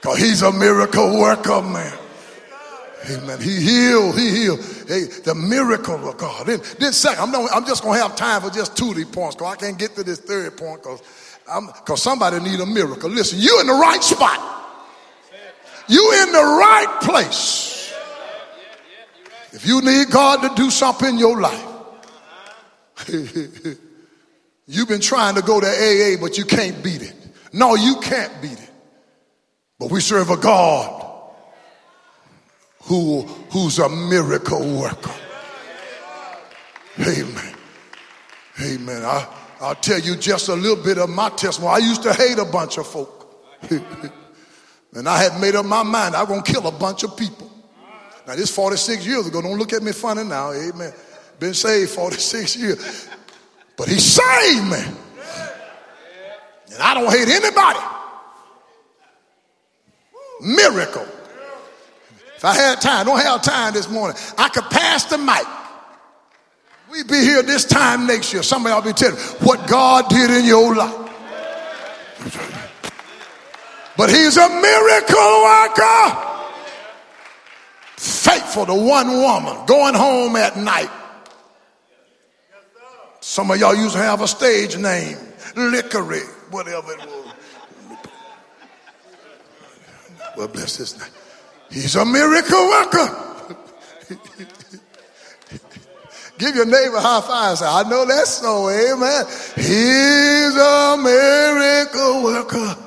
Because 0.02 0.18
he's 0.18 0.42
a 0.42 0.52
miracle 0.52 1.20
worker, 1.20 1.62
man. 1.62 1.98
Amen. 3.10 3.42
He 3.42 3.62
healed. 3.62 4.18
He 4.18 4.30
healed. 4.32 4.60
Hey, 4.88 5.06
the 5.24 5.36
miracle 5.36 6.10
of 6.10 6.18
God. 6.18 6.48
Then, 6.48 6.62
then 6.80 6.92
second, 6.92 7.24
I'm, 7.24 7.32
not, 7.32 7.50
I'm 7.54 7.66
just 7.66 7.84
going 7.84 7.98
to 7.98 8.02
have 8.02 8.16
time 8.16 8.42
for 8.42 8.50
just 8.50 8.76
two 8.76 8.90
of 8.90 8.96
these 8.96 9.06
points 9.06 9.36
because 9.36 9.54
I 9.54 9.58
can't 9.58 9.78
get 9.78 9.96
to 9.96 10.04
this 10.04 10.20
third 10.20 10.58
point 10.58 10.84
because 10.84 12.02
somebody 12.02 12.40
need 12.40 12.60
a 12.60 12.66
miracle. 12.66 13.10
Listen, 13.10 13.40
you 13.40 13.60
in 13.62 13.68
the 13.68 13.74
right 13.74 14.04
spot. 14.04 14.58
You 15.88 16.24
in 16.24 16.32
the 16.32 16.38
right 16.38 17.00
place. 17.02 17.94
If 19.52 19.66
you 19.66 19.82
need 19.82 20.12
God 20.12 20.48
to 20.48 20.54
do 20.62 20.70
something 20.70 21.10
in 21.10 21.18
your 21.18 21.40
life, 21.40 21.66
you've 24.68 24.88
been 24.88 25.02
trying 25.02 25.36
to 25.36 25.42
go 25.42 25.60
to 25.60 25.66
AA, 25.66 26.22
but 26.22 26.38
you 26.38 26.46
can't 26.46 26.84
beat 26.84 27.02
it. 27.02 27.19
No, 27.54 27.76
you 27.76 27.98
can't 28.02 28.42
beat 28.42 28.60
it. 28.60 28.72
But 29.80 29.92
we 29.92 30.02
serve 30.02 30.30
a 30.30 30.38
God 30.38 31.06
who, 32.84 33.22
who's 33.52 33.80
a 33.80 33.90
miracle 33.90 34.80
worker. 34.80 35.14
Amen. 37.00 37.56
Amen. 38.62 39.06
I, 39.06 39.28
I'll 39.62 39.76
tell 39.76 40.00
you 40.00 40.16
just 40.16 40.50
a 40.50 40.54
little 40.54 40.84
bit 40.84 40.98
of 40.98 41.10
my 41.10 41.30
testimony. 41.30 41.74
I 41.74 41.78
used 41.78 42.04
to 42.04 42.14
hate 42.14 42.38
a 42.40 42.46
bunch 42.46 42.78
of 42.78 42.88
folk. 42.88 43.46
and 43.70 45.08
I 45.08 45.22
had 45.24 45.40
made 45.40 45.56
up 45.56 45.66
my 45.66 45.84
mind 45.84 46.16
I'm 46.16 46.26
going 46.26 46.44
to 46.44 46.52
kill 46.52 46.68
a 46.68 46.72
bunch 46.72 47.04
of 47.04 47.16
people. 47.16 47.50
Now, 48.28 48.36
this 48.36 48.54
46 48.54 49.08
years 49.08 49.28
ago. 49.28 49.42
Don't 49.42 49.58
look 49.58 49.74
at 49.74 49.82
me 49.82 49.92
funny 49.92 50.24
now. 50.24 50.52
Amen. 50.52 50.94
Been 51.40 51.54
saved 51.54 51.92
46 51.92 52.58
years. 52.58 53.10
But 53.78 53.88
he 53.88 53.98
saved 53.98 54.70
me. 54.70 54.98
And 56.80 56.88
I 56.88 56.94
don't 56.94 57.12
hate 57.12 57.28
anybody. 57.28 57.80
Miracle. 60.40 61.06
If 62.38 62.46
I 62.46 62.54
had 62.54 62.80
time, 62.80 63.06
don't 63.06 63.20
have 63.20 63.42
time 63.42 63.74
this 63.74 63.90
morning, 63.90 64.16
I 64.38 64.48
could 64.48 64.64
pass 64.70 65.04
the 65.04 65.18
mic. 65.18 65.46
We'd 66.90 67.10
be 67.10 67.20
here 67.20 67.44
this 67.44 67.66
time 67.66 68.08
next 68.08 68.32
year. 68.32 68.44
Somebody 68.44 68.76
will 68.76 68.94
be 68.94 68.94
telling 68.94 69.18
what 69.42 69.68
God 69.68 70.08
did 70.08 70.32
in 70.32 70.46
your 70.46 70.74
life. 70.74 70.96
But 73.98 74.10
he's 74.10 74.38
a 74.38 74.48
miracle 74.48 75.44
worker. 75.44 76.26
Faithful 77.98 78.68
to 78.68 78.74
one 78.74 79.10
woman, 79.10 79.66
going 79.66 79.96
home 79.96 80.38
at 80.38 80.56
night. 80.56 80.90
Some 83.20 83.52
of 83.52 83.60
y'all 83.60 83.76
used 83.76 83.96
to 83.96 84.02
have 84.02 84.22
a 84.22 84.30
stage 84.30 84.78
name, 84.78 85.18
Lickery, 85.56 86.39
whatever 86.52 86.94
it 86.94 87.00
was. 87.00 87.34
Well, 90.38 90.48
bless 90.48 90.78
his 90.78 90.98
name. 90.98 91.10
He's 91.72 91.96
a 91.96 92.06
miracle 92.06 92.68
worker. 92.68 93.26
Give 96.38 96.56
your 96.56 96.66
neighbor 96.66 96.96
a 96.96 97.02
high 97.02 97.22
five. 97.22 97.58
Say, 97.58 97.66
I 97.68 97.84
know 97.90 98.06
that's 98.06 98.32
so. 98.32 98.70
Amen. 98.70 99.26
He's 99.56 100.56
a 100.56 100.96
miracle 100.98 102.24
worker. 102.24 102.78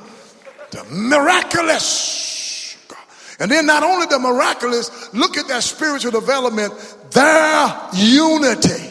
The 0.71 0.83
miraculous. 0.89 2.75
And 3.39 3.51
then 3.51 3.67
not 3.67 3.83
only 3.83 4.07
the 4.07 4.17
miraculous, 4.17 5.13
look 5.13 5.37
at 5.37 5.47
that 5.49 5.61
spiritual 5.61 6.11
development, 6.11 6.73
their 7.11 7.89
unity. 7.93 8.89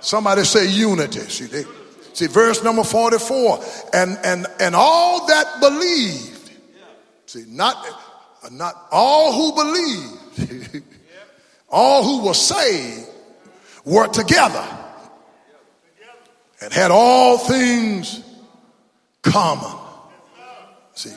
Somebody 0.00 0.44
say 0.44 0.66
unity. 0.66 1.20
See, 1.20 1.46
they, 1.46 1.64
see 2.12 2.26
verse 2.26 2.62
number 2.62 2.84
44. 2.84 3.60
And 3.92 4.18
and 4.24 4.46
and 4.60 4.74
all 4.74 5.26
that 5.26 5.60
believed. 5.60 6.50
See, 7.26 7.44
not 7.48 7.86
not 8.50 8.88
all 8.90 9.32
who 9.32 9.62
believed, 9.62 10.84
all 11.68 12.04
who 12.04 12.26
were 12.26 12.34
saved 12.34 13.08
were 13.84 14.08
together 14.08 14.66
and 16.62 16.72
had 16.72 16.90
all 16.90 17.38
things 17.38 18.22
common. 19.22 19.78
See, 20.94 21.10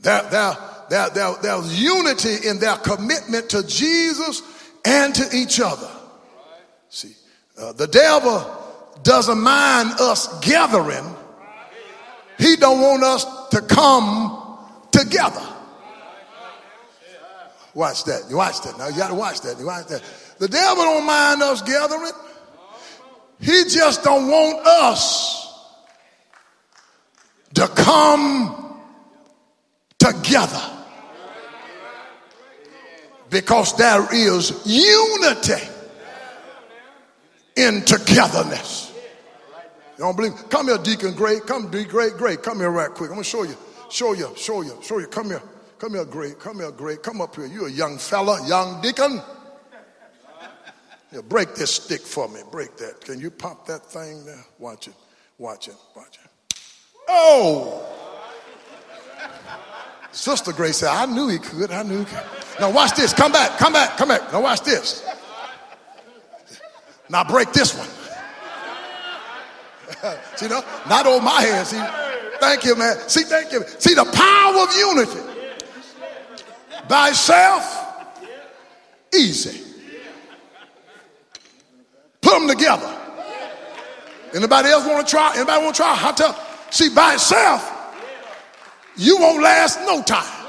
there, 0.00 0.22
there, 0.30 0.56
there, 0.90 1.10
there, 1.10 1.34
there 1.42 1.56
was 1.56 1.80
unity 1.80 2.48
in 2.48 2.60
their 2.60 2.76
commitment 2.76 3.50
to 3.50 3.66
Jesus 3.66 4.42
and 4.84 5.14
to 5.14 5.36
each 5.36 5.60
other. 5.60 5.90
See, 6.88 7.14
uh, 7.58 7.72
the 7.72 7.88
devil 7.88 8.65
doesn't 9.02 9.40
mind 9.40 9.92
us 10.00 10.40
gathering. 10.40 11.14
He 12.38 12.56
don't 12.56 12.80
want 12.80 13.02
us 13.02 13.24
to 13.50 13.60
come 13.62 14.58
together. 14.90 15.42
Watch 17.74 18.04
that. 18.04 18.22
You 18.30 18.38
watch 18.38 18.62
that. 18.62 18.78
Now 18.78 18.88
you 18.88 18.96
got 18.96 19.08
to 19.08 19.14
watch 19.14 19.40
that. 19.42 19.58
You 19.58 19.66
watch 19.66 19.86
that. 19.88 20.02
The 20.38 20.48
devil 20.48 20.84
don't 20.84 21.06
mind 21.06 21.42
us 21.42 21.62
gathering. 21.62 22.12
He 23.40 23.64
just 23.68 24.02
don't 24.02 24.28
want 24.28 24.66
us 24.66 25.46
to 27.54 27.68
come 27.68 28.80
together. 29.98 30.62
Because 33.28 33.76
there 33.76 34.06
is 34.14 34.62
unity 34.64 35.68
in 37.56 37.82
togetherness. 37.82 38.85
You 39.98 40.04
don't 40.04 40.16
believe? 40.16 40.34
Me? 40.34 40.38
Come 40.50 40.66
here, 40.66 40.78
Deacon 40.78 41.14
Gray. 41.14 41.40
Come, 41.40 41.70
Deacon 41.70 41.90
Gray, 41.90 42.10
Gray. 42.10 42.36
Come 42.36 42.58
here 42.58 42.70
right 42.70 42.90
quick. 42.90 43.10
I'm 43.10 43.16
gonna 43.16 43.24
show 43.24 43.44
you, 43.44 43.56
show 43.90 44.12
you, 44.12 44.30
show 44.36 44.62
you, 44.62 44.78
show 44.82 44.98
you. 44.98 45.06
Come 45.06 45.26
here, 45.28 45.42
come 45.78 45.92
here, 45.92 46.04
Gray. 46.04 46.32
Come 46.34 46.58
here, 46.58 46.70
Gray. 46.70 46.96
Come 46.96 47.20
up 47.20 47.34
here. 47.36 47.46
You 47.46 47.66
a 47.66 47.70
young 47.70 47.96
fella, 47.98 48.46
young 48.46 48.80
deacon. 48.82 49.20
Yeah, 51.12 51.20
break 51.22 51.54
this 51.54 51.70
stick 51.72 52.00
for 52.00 52.28
me. 52.28 52.40
Break 52.50 52.76
that. 52.76 53.00
Can 53.00 53.20
you 53.20 53.30
pop 53.30 53.66
that 53.68 53.86
thing 53.86 54.24
there? 54.26 54.44
Watch 54.58 54.88
it. 54.88 54.94
Watch 55.38 55.68
it. 55.68 55.76
Watch 55.94 56.18
it. 56.22 56.58
Oh! 57.08 57.86
Sister 60.10 60.52
Grace 60.52 60.78
said, 60.78 60.88
I 60.88 61.06
knew 61.06 61.28
he 61.28 61.38
could. 61.38 61.70
I 61.70 61.82
knew 61.84 62.00
he 62.00 62.04
could. 62.04 62.24
Now 62.58 62.72
watch 62.72 62.94
this. 62.96 63.12
Come 63.12 63.32
back. 63.32 63.58
Come 63.58 63.72
back. 63.72 63.96
Come 63.96 64.08
back. 64.08 64.32
Now 64.32 64.42
watch 64.42 64.62
this. 64.62 65.06
Now 67.08 67.22
break 67.22 67.52
this 67.52 67.76
one. 67.78 67.88
See, 70.36 70.48
no, 70.48 70.62
not 70.88 71.06
on 71.06 71.24
my 71.24 71.40
hand. 71.42 71.66
See, 71.66 71.82
thank 72.40 72.64
you, 72.64 72.76
man. 72.76 72.96
See, 73.08 73.22
thank 73.22 73.52
you. 73.52 73.62
See 73.78 73.94
the 73.94 74.04
power 74.04 74.62
of 74.62 74.76
unity. 74.76 75.36
By 76.88 77.08
itself, 77.08 78.08
easy. 79.14 79.62
Put 82.20 82.40
them 82.40 82.48
together. 82.48 82.92
Anybody 84.34 84.68
else 84.68 84.86
want 84.86 85.06
to 85.06 85.10
try? 85.10 85.32
Anybody 85.36 85.62
want 85.62 85.76
to 85.76 85.82
try? 85.82 85.98
I 85.98 86.12
tell. 86.12 86.38
See, 86.70 86.88
by 86.94 87.14
itself, 87.14 87.72
you 88.96 89.18
won't 89.18 89.42
last 89.42 89.80
no 89.80 90.02
time. 90.02 90.46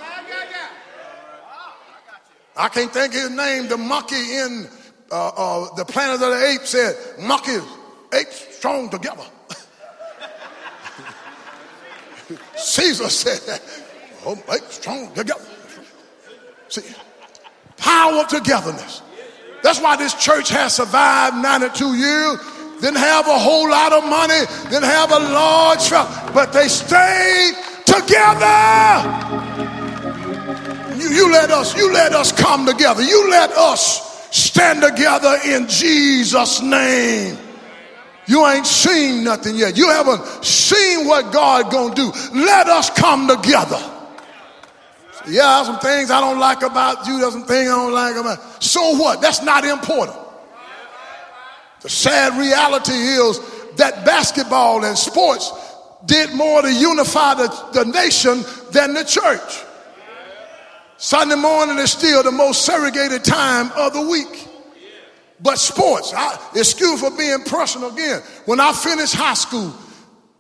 I 2.55 2.69
can't 2.69 2.91
think 2.91 3.13
his 3.13 3.29
name. 3.29 3.67
The 3.67 3.77
monkey 3.77 4.15
in 4.15 4.67
uh, 5.11 5.27
uh, 5.27 5.75
the 5.75 5.85
Planet 5.85 6.15
of 6.15 6.31
the 6.31 6.45
Apes 6.47 6.69
said, 6.69 6.95
"Monkeys, 7.19 7.61
apes 8.11 8.55
strong 8.57 8.89
together." 8.89 9.23
Caesar 12.55 13.09
said, 13.09 13.61
"Oh, 14.25 14.37
apes 14.51 14.75
strong 14.75 15.13
together." 15.13 15.41
See, 16.69 16.83
power 17.77 18.21
of 18.21 18.27
togetherness. 18.27 19.01
That's 19.63 19.79
why 19.81 19.95
this 19.95 20.13
church 20.13 20.49
has 20.49 20.75
survived 20.75 21.37
92 21.37 21.95
years. 21.95 22.39
Didn't 22.81 22.97
have 22.97 23.27
a 23.27 23.39
whole 23.39 23.69
lot 23.69 23.91
of 23.91 24.03
money, 24.05 24.45
didn't 24.69 24.83
have 24.83 25.11
a 25.11 25.19
large, 25.19 25.89
but 26.31 26.53
they 26.53 26.67
stayed 26.67 27.55
together. 27.85 29.01
You, 30.95 31.09
you 31.09 31.31
let 31.31 31.49
us, 31.49 31.75
you 31.75 31.91
let 31.91 32.13
us 32.13 32.31
come 32.31 32.65
together. 32.67 33.01
You 33.01 33.29
let 33.31 33.51
us 33.51 34.29
stand 34.31 34.83
together 34.83 35.37
in 35.45 35.67
Jesus' 35.67 36.61
name. 36.61 37.37
You 38.27 38.45
ain't 38.45 38.67
seen 38.67 39.23
nothing 39.23 39.55
yet. 39.55 39.77
You 39.77 39.87
haven't 39.87 40.43
seen 40.43 41.07
what 41.07 41.31
God 41.31 41.71
gonna 41.71 41.95
do. 41.95 42.11
Let 42.33 42.67
us 42.67 42.89
come 42.89 43.27
together. 43.27 43.81
Yeah, 45.29 45.63
some 45.63 45.79
things 45.79 46.11
I 46.11 46.21
don't 46.21 46.39
like 46.39 46.61
about 46.61 47.05
you. 47.07 47.19
There's 47.19 47.33
some 47.33 47.45
things 47.45 47.69
I 47.69 47.75
don't 47.75 47.93
like 47.93 48.15
about. 48.15 48.63
So 48.63 48.97
what? 48.97 49.21
That's 49.21 49.41
not 49.41 49.65
important. 49.65 50.17
The 51.81 51.89
sad 51.89 52.37
reality 52.39 52.93
is 52.93 53.39
that 53.75 54.05
basketball 54.05 54.83
and 54.83 54.97
sports 54.97 55.51
did 56.05 56.33
more 56.33 56.61
to 56.61 56.73
unify 56.73 57.33
the, 57.35 57.47
the 57.73 57.85
nation 57.85 58.43
than 58.71 58.93
the 58.93 59.03
church. 59.03 59.63
Sunday 60.97 61.35
morning 61.35 61.77
is 61.77 61.91
still 61.91 62.23
the 62.23 62.31
most 62.31 62.65
segregated 62.65 63.23
time 63.23 63.71
of 63.73 63.93
the 63.93 64.01
week. 64.01 64.47
But 65.39 65.59
sports, 65.59 66.13
I, 66.15 66.39
excuse 66.55 66.99
for 66.99 67.15
being 67.15 67.43
personal 67.43 67.93
again. 67.93 68.23
When 68.45 68.59
I 68.59 68.73
finished 68.73 69.13
high 69.13 69.35
school, 69.35 69.69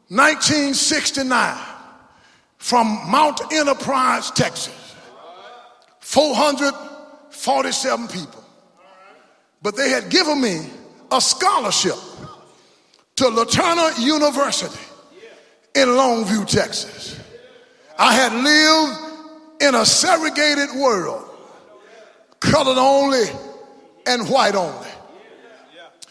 1969, 0.09 1.55
from 2.57 2.87
Mount 3.09 3.53
Enterprise, 3.53 4.31
Texas, 4.31 4.95
447 5.99 8.07
people. 8.07 8.43
But 9.61 9.75
they 9.75 9.89
had 9.89 10.09
given 10.09 10.41
me 10.41 10.67
a 11.11 11.21
scholarship 11.21 11.97
to 13.17 13.25
LeTourneau 13.25 13.99
University 13.99 14.79
in 15.75 15.89
Longview, 15.89 16.47
Texas. 16.47 17.19
I 17.99 18.13
had 18.13 18.33
lived 18.33 18.97
in 19.61 19.75
a 19.75 19.85
segregated 19.85 20.69
world, 20.75 21.29
colored 22.39 22.77
only 22.77 23.25
and 24.07 24.27
white 24.29 24.55
only. 24.55 24.87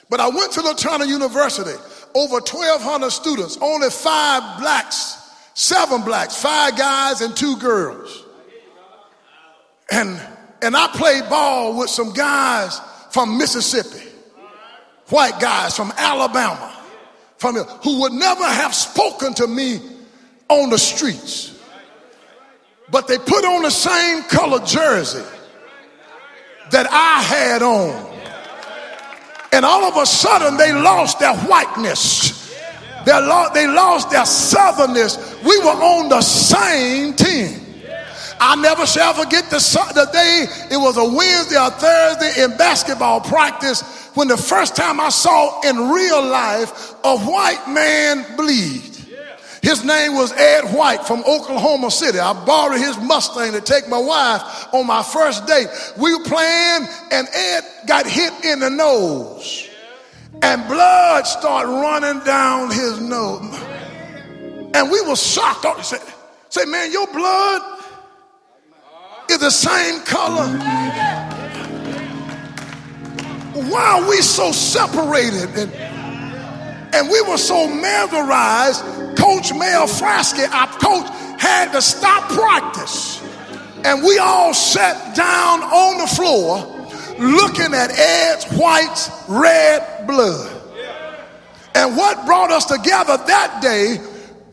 But 0.08 0.20
I 0.20 0.28
went 0.28 0.52
to 0.52 0.60
LeTourneau 0.60 1.08
University, 1.08 1.76
over 2.14 2.34
1,200 2.34 3.10
students, 3.10 3.58
only 3.60 3.90
five 3.90 4.60
blacks, 4.60 5.30
seven 5.54 6.02
blacks, 6.02 6.40
five 6.40 6.76
guys, 6.76 7.20
and 7.20 7.36
two 7.36 7.56
girls. 7.56 8.24
And, 9.90 10.20
and 10.62 10.76
I 10.76 10.88
played 10.88 11.28
ball 11.28 11.76
with 11.76 11.90
some 11.90 12.12
guys 12.12 12.80
from 13.10 13.36
Mississippi, 13.36 14.06
white 15.08 15.40
guys 15.40 15.76
from 15.76 15.92
Alabama, 15.96 16.72
from 17.38 17.56
who 17.56 18.00
would 18.02 18.12
never 18.12 18.44
have 18.44 18.74
spoken 18.74 19.34
to 19.34 19.46
me 19.46 19.80
on 20.48 20.70
the 20.70 20.78
streets. 20.78 21.52
But 22.90 23.08
they 23.08 23.18
put 23.18 23.44
on 23.44 23.62
the 23.62 23.70
same 23.70 24.22
color 24.24 24.64
jersey 24.64 25.24
that 26.70 26.86
I 26.90 27.22
had 27.22 27.62
on. 27.62 28.14
And 29.52 29.64
all 29.64 29.84
of 29.84 29.96
a 29.96 30.06
sudden 30.06 30.56
they 30.56 30.72
lost 30.72 31.18
their 31.18 31.34
whiteness. 31.34 32.46
They 33.04 33.12
lost, 33.12 33.54
they 33.54 33.66
lost 33.66 34.10
their 34.10 34.22
southernness. 34.22 35.16
We 35.44 35.58
were 35.60 35.80
on 35.80 36.08
the 36.08 36.20
same 36.20 37.14
team. 37.14 37.62
I 38.38 38.56
never 38.56 38.86
shall 38.86 39.14
forget 39.14 39.48
the, 39.48 39.58
the 39.94 40.10
day 40.12 40.46
it 40.70 40.76
was 40.76 40.96
a 40.98 41.04
Wednesday 41.04 41.56
or 41.56 41.70
Thursday 41.70 42.42
in 42.42 42.56
basketball 42.58 43.20
practice 43.20 44.10
when 44.14 44.28
the 44.28 44.36
first 44.36 44.76
time 44.76 45.00
I 45.00 45.08
saw 45.08 45.60
in 45.62 45.88
real 45.90 46.22
life 46.22 46.94
a 47.04 47.16
white 47.18 47.64
man 47.68 48.36
bleed. 48.36 48.85
His 49.66 49.82
name 49.82 50.14
was 50.14 50.30
Ed 50.30 50.76
White 50.76 51.04
from 51.08 51.24
Oklahoma 51.26 51.90
City. 51.90 52.20
I 52.20 52.32
borrowed 52.44 52.78
his 52.78 52.96
Mustang 52.98 53.50
to 53.50 53.60
take 53.60 53.88
my 53.88 53.98
wife 53.98 54.72
on 54.72 54.86
my 54.86 55.02
first 55.02 55.44
date. 55.48 55.66
We 55.98 56.14
were 56.14 56.22
playing 56.22 56.86
and 57.10 57.26
Ed 57.34 57.64
got 57.84 58.06
hit 58.06 58.32
in 58.44 58.60
the 58.60 58.70
nose 58.70 59.68
and 60.40 60.68
blood 60.68 61.26
started 61.26 61.68
running 61.68 62.22
down 62.24 62.70
his 62.70 63.00
nose. 63.00 63.60
And 64.72 64.88
we 64.88 65.00
were 65.00 65.16
shocked. 65.16 65.84
Say, 65.84 65.98
say 66.48 66.64
man, 66.66 66.92
your 66.92 67.08
blood 67.08 67.62
is 69.28 69.38
the 69.38 69.50
same 69.50 70.00
color. 70.02 70.46
Why 73.68 74.00
are 74.00 74.08
we 74.08 74.18
so 74.18 74.52
separated? 74.52 75.58
And, 75.58 75.72
and 76.94 77.10
we 77.10 77.20
were 77.22 77.36
so 77.36 77.66
mesmerized. 77.66 78.84
Coach 79.16 79.52
Mel 79.54 79.86
Frasky, 79.86 80.48
our 80.50 80.68
coach, 80.78 81.08
had 81.40 81.72
to 81.72 81.82
stop 81.82 82.28
practice. 82.30 83.22
And 83.84 84.02
we 84.02 84.18
all 84.18 84.52
sat 84.52 85.14
down 85.14 85.62
on 85.62 85.98
the 85.98 86.06
floor 86.06 86.76
looking 87.18 87.74
at 87.74 87.90
Ed's 87.98 88.44
White's 88.56 89.10
red 89.28 90.06
blood. 90.06 90.52
And 91.74 91.96
what 91.96 92.24
brought 92.24 92.50
us 92.50 92.64
together 92.64 93.16
that 93.16 93.60
day 93.60 93.98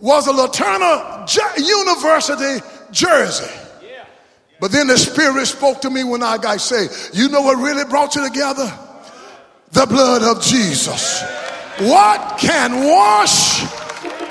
was 0.02 0.28
a 0.28 0.32
LeTourneau 0.32 1.58
University 1.58 2.66
jersey. 2.92 3.52
But 4.60 4.72
then 4.72 4.88
the 4.88 4.98
Spirit 4.98 5.46
spoke 5.46 5.82
to 5.82 5.90
me 5.90 6.04
when 6.04 6.24
I 6.24 6.38
got 6.38 6.62
saved. 6.62 7.12
You 7.14 7.30
know 7.30 7.42
what 7.42 7.58
really 7.58 7.86
brought 7.86 8.16
you 8.16 8.28
together? 8.28 8.72
The 9.72 9.86
blood 9.86 10.22
of 10.24 10.44
Jesus. 10.44 11.22
What 11.80 12.38
can 12.38 12.86
wash 12.86 13.64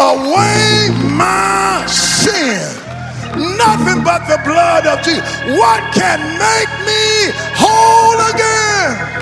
away 0.03 0.91
my 1.15 1.87
sin? 1.87 2.83
Nothing 3.57 4.05
but 4.05 4.27
the 4.29 4.39
blood 4.45 4.87
of 4.87 5.03
Jesus. 5.05 5.23
What 5.57 5.81
can 5.95 6.21
make 6.37 6.73
me 6.85 7.33
whole 7.57 8.19
again? 8.35 9.13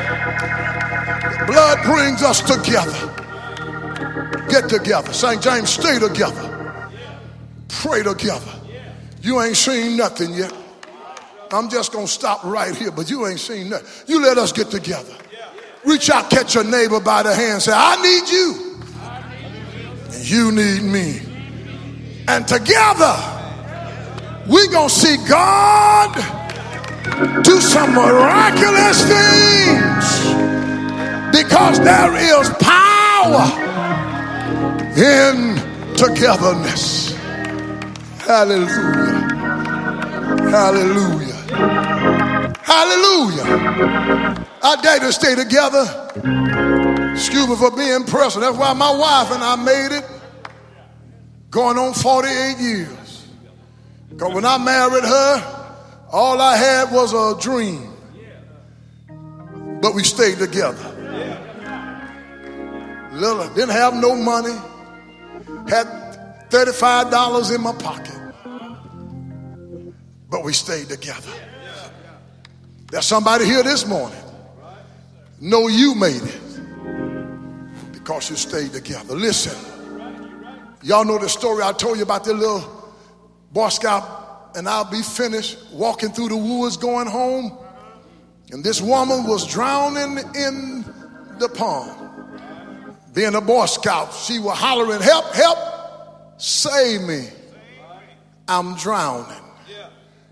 Blood 1.46 1.78
brings 1.84 2.22
us 2.22 2.40
together. 2.40 3.08
Get 4.48 4.68
together. 4.68 5.12
St. 5.12 5.40
James, 5.40 5.70
stay 5.70 5.98
together. 5.98 6.46
Pray 7.68 8.02
together. 8.02 8.52
You 9.22 9.40
ain't 9.42 9.56
seen 9.56 9.96
nothing 9.96 10.34
yet. 10.34 10.52
I'm 11.52 11.68
just 11.68 11.92
going 11.92 12.06
to 12.06 12.12
stop 12.12 12.44
right 12.44 12.74
here, 12.74 12.90
but 12.90 13.10
you 13.10 13.26
ain't 13.26 13.40
seen 13.40 13.70
nothing. 13.70 13.86
You 14.06 14.22
let 14.22 14.38
us 14.38 14.52
get 14.52 14.70
together. 14.70 15.14
Reach 15.84 16.10
out, 16.10 16.30
catch 16.30 16.54
your 16.54 16.64
neighbor 16.64 17.00
by 17.00 17.22
the 17.22 17.34
hand, 17.34 17.62
say, 17.62 17.72
I 17.74 18.00
need 18.02 18.28
you. 18.28 18.69
You 20.22 20.52
need 20.52 20.82
me. 20.82 21.20
And 22.28 22.46
together, 22.46 23.16
we're 24.46 24.70
going 24.70 24.88
to 24.88 24.94
see 24.94 25.16
God 25.28 26.14
do 27.42 27.60
some 27.60 27.94
miraculous 27.94 29.02
things 29.02 30.20
because 31.32 31.80
there 31.80 32.14
is 32.16 32.50
power 32.60 33.46
in 34.96 35.56
togetherness. 35.96 37.14
Hallelujah. 38.18 39.30
Hallelujah. 40.50 41.30
Hallelujah. 42.62 44.46
Our 44.62 44.76
day 44.82 44.98
to 45.00 45.12
stay 45.12 45.34
together. 45.34 46.69
Excuse 47.20 47.48
me 47.48 47.56
for 47.56 47.70
being 47.70 48.04
personal. 48.04 48.48
That's 48.48 48.58
why 48.58 48.72
my 48.72 48.90
wife 48.90 49.30
and 49.30 49.44
I 49.44 49.54
made 49.54 49.94
it. 49.94 50.04
Going 51.50 51.76
on 51.76 51.92
48 51.92 52.56
years. 52.58 53.26
Because 54.08 54.32
when 54.32 54.46
I 54.46 54.56
married 54.56 55.04
her, 55.04 56.06
all 56.10 56.40
I 56.40 56.56
had 56.56 56.90
was 56.90 57.12
a 57.12 57.38
dream. 57.38 57.92
But 59.82 59.94
we 59.94 60.02
stayed 60.02 60.38
together. 60.38 60.82
Little, 63.12 63.48
didn't 63.50 63.72
have 63.72 63.92
no 63.92 64.16
money. 64.16 64.56
Had 65.68 65.88
$35 66.48 67.54
in 67.54 67.60
my 67.60 67.74
pocket. 67.74 68.16
But 70.30 70.42
we 70.42 70.54
stayed 70.54 70.88
together. 70.88 71.34
There's 72.90 73.04
somebody 73.04 73.44
here 73.44 73.62
this 73.62 73.86
morning. 73.86 74.18
Know 75.38 75.68
you 75.68 75.94
made 75.94 76.22
it 76.22 76.49
because 78.10 78.28
you 78.28 78.34
stayed 78.34 78.72
together. 78.72 79.14
Listen, 79.14 79.56
y'all 80.82 81.04
know 81.04 81.16
the 81.16 81.28
story 81.28 81.62
I 81.62 81.72
told 81.72 81.96
you 81.96 82.02
about 82.02 82.24
the 82.24 82.34
little 82.34 82.92
Boy 83.52 83.68
Scout, 83.68 84.50
and 84.56 84.68
I'll 84.68 84.90
be 84.90 85.00
finished 85.00 85.56
walking 85.72 86.10
through 86.10 86.30
the 86.30 86.36
woods 86.36 86.76
going 86.76 87.06
home. 87.06 87.56
And 88.50 88.64
this 88.64 88.80
woman 88.80 89.28
was 89.28 89.46
drowning 89.46 90.18
in 90.34 90.84
the 91.38 91.48
pond. 91.54 92.10
Being 93.14 93.36
a 93.36 93.40
Boy 93.40 93.66
Scout, 93.66 94.12
she 94.12 94.40
was 94.40 94.58
hollering, 94.58 95.00
Help, 95.00 95.32
help, 95.32 95.58
save 96.36 97.02
me. 97.02 97.28
I'm 98.48 98.74
drowning. 98.74 99.40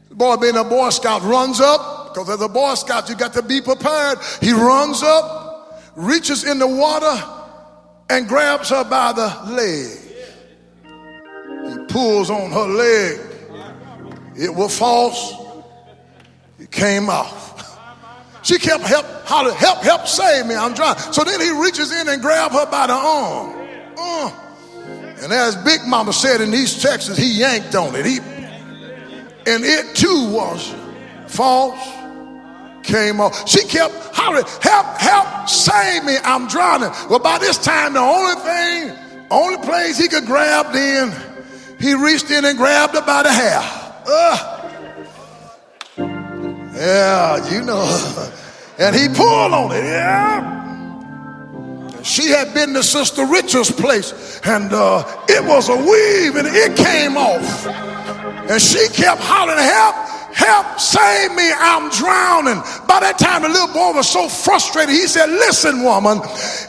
The 0.09 0.17
boy, 0.17 0.35
being 0.39 0.57
a 0.57 0.65
Boy 0.65 0.91
Scout, 0.91 1.23
runs 1.23 1.61
up 1.61 2.13
because 2.13 2.29
as 2.29 2.41
a 2.41 2.49
Boy 2.49 2.75
Scout, 2.75 3.09
you 3.09 3.15
got 3.15 3.35
to 3.35 3.43
be 3.43 3.61
prepared. 3.61 4.19
He 4.41 4.51
runs 4.51 5.05
up, 5.05 5.81
reaches 5.95 6.43
in 6.43 6.59
the 6.59 6.67
water, 6.67 7.38
and 8.11 8.29
grabs 8.29 8.71
her 8.71 8.85
by 8.85 9.13
the 9.13 9.53
leg. 9.53 9.99
He 11.69 11.93
pulls 11.93 12.31
on 12.31 12.51
her 12.51 12.67
leg. 12.67 13.21
It 14.37 14.55
was 14.55 14.77
false. 14.79 15.35
It 16.59 16.71
came 16.71 17.11
off. 17.11 17.47
She 18.43 18.59
kept 18.59 18.85
help, 18.85 19.05
hollering, 19.25 19.57
help, 19.57 19.79
help, 19.83 20.07
save 20.07 20.47
me, 20.47 20.55
I'm 20.55 20.73
drowning. 20.73 21.03
So 21.13 21.25
then 21.25 21.41
he 21.41 21.51
reaches 21.51 21.93
in 21.93 22.09
and 22.09 22.23
grabs 22.23 22.55
her 22.55 22.67
by 22.67 22.87
the 22.87 22.95
arm. 22.95 23.69
Uh. 23.99 24.45
And 25.21 25.33
as 25.33 25.57
Big 25.57 25.81
Mama 25.87 26.13
said 26.13 26.41
in 26.41 26.55
East 26.55 26.81
Texas, 26.81 27.19
he 27.19 27.41
yanked 27.41 27.75
on 27.75 27.97
it. 27.97 28.07
He, 28.07 28.19
and 28.19 29.65
it 29.65 29.97
too 29.97 30.31
was 30.31 30.75
false. 31.27 31.98
Came 32.89 33.21
off. 33.21 33.47
She 33.47 33.65
kept 33.65 33.93
hollering, 34.15 34.47
help, 34.63 34.87
help, 34.97 35.47
save 35.47 36.05
me, 36.05 36.17
I'm 36.25 36.49
drowning. 36.49 36.91
Well, 37.11 37.19
by 37.19 37.37
this 37.39 37.59
time, 37.59 37.93
the 37.93 38.01
only 38.01 38.41
thing, 38.41 38.93
only 39.31 39.59
place 39.59 39.99
he 39.99 40.09
could 40.09 40.25
grab 40.25 40.73
then, 40.73 41.15
he 41.79 41.93
reached 41.93 42.31
in 42.31 42.47
and 42.47 42.57
grabbed 42.57 42.95
her 42.95 43.03
by 43.03 43.25
the 43.25 43.31
hair. 43.31 43.61
Uh. 44.07 44.55
Yeah, 46.75 47.51
you 47.53 47.63
know. 47.63 48.35
And 48.81 48.95
he 48.95 49.09
pulled 49.09 49.53
on 49.53 49.73
it. 49.73 49.83
Yeah. 49.83 50.59
She 52.05 52.29
had 52.29 52.55
been 52.55 52.75
to 52.75 52.83
Sister 52.85 53.27
Richard's 53.27 53.73
place, 53.73 54.41
and 54.45 54.73
uh, 54.73 55.03
it 55.29 55.45
was 55.45 55.69
a 55.69 55.75
weave, 55.75 56.37
and 56.37 56.47
it 56.47 56.77
came 56.77 57.17
off. 57.17 57.67
And 58.49 58.63
she 58.63 58.87
kept 58.91 59.21
hollering, 59.21 59.59
"Help! 59.59 59.97
Help! 60.39 60.79
Save 60.79 61.35
me! 61.35 61.51
I'm 61.53 61.91
drowning!" 61.91 62.63
By 62.87 63.01
that 63.01 63.19
time, 63.19 63.43
the 63.43 63.49
little 63.49 63.75
boy 63.75 63.93
was 63.99 64.09
so 64.09 64.29
frustrated. 64.29 64.95
He 64.95 65.07
said, 65.07 65.29
"Listen, 65.31 65.83
woman, 65.83 66.23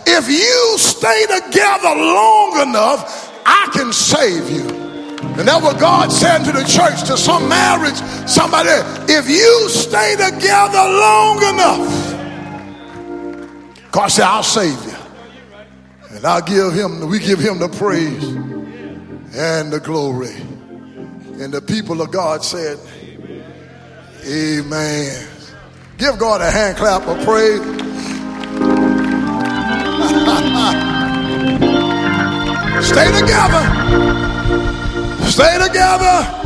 if 0.07 0.27
you 0.27 0.77
stay 0.77 1.25
together 1.29 1.93
long 1.93 2.59
enough, 2.67 3.31
I 3.45 3.69
can 3.71 3.93
save 3.93 4.49
you." 4.49 4.89
And 5.37 5.47
that's 5.47 5.63
what 5.63 5.79
God 5.79 6.11
said 6.11 6.43
to 6.45 6.51
the 6.51 6.63
church, 6.63 7.03
to 7.07 7.17
some 7.17 7.47
marriage, 7.47 7.95
somebody, 8.27 8.69
if 9.11 9.29
you 9.29 9.69
stay 9.69 10.15
together 10.15 10.83
long 11.05 11.43
enough, 11.43 11.87
God 13.91 14.07
said, 14.07 14.25
I'll 14.25 14.43
save 14.43 14.81
you. 14.85 14.95
And 16.11 16.25
I'll 16.25 16.41
give 16.41 16.73
him, 16.73 17.09
we 17.09 17.19
give 17.19 17.39
him 17.39 17.59
the 17.59 17.69
praise 17.69 18.23
and 19.35 19.71
the 19.71 19.79
glory. 19.79 20.35
And 21.41 21.53
the 21.53 21.61
people 21.61 22.01
of 22.01 22.11
God 22.11 22.43
said, 22.43 22.79
Amen. 24.29 25.27
Give 25.97 26.19
God 26.19 26.41
a 26.41 26.51
hand 26.51 26.77
clap 26.77 27.07
of 27.07 27.17
praise. 27.25 27.59
Stay 32.85 33.11
together. 33.19 33.63
Stay 35.31 35.57
together. 35.67 36.38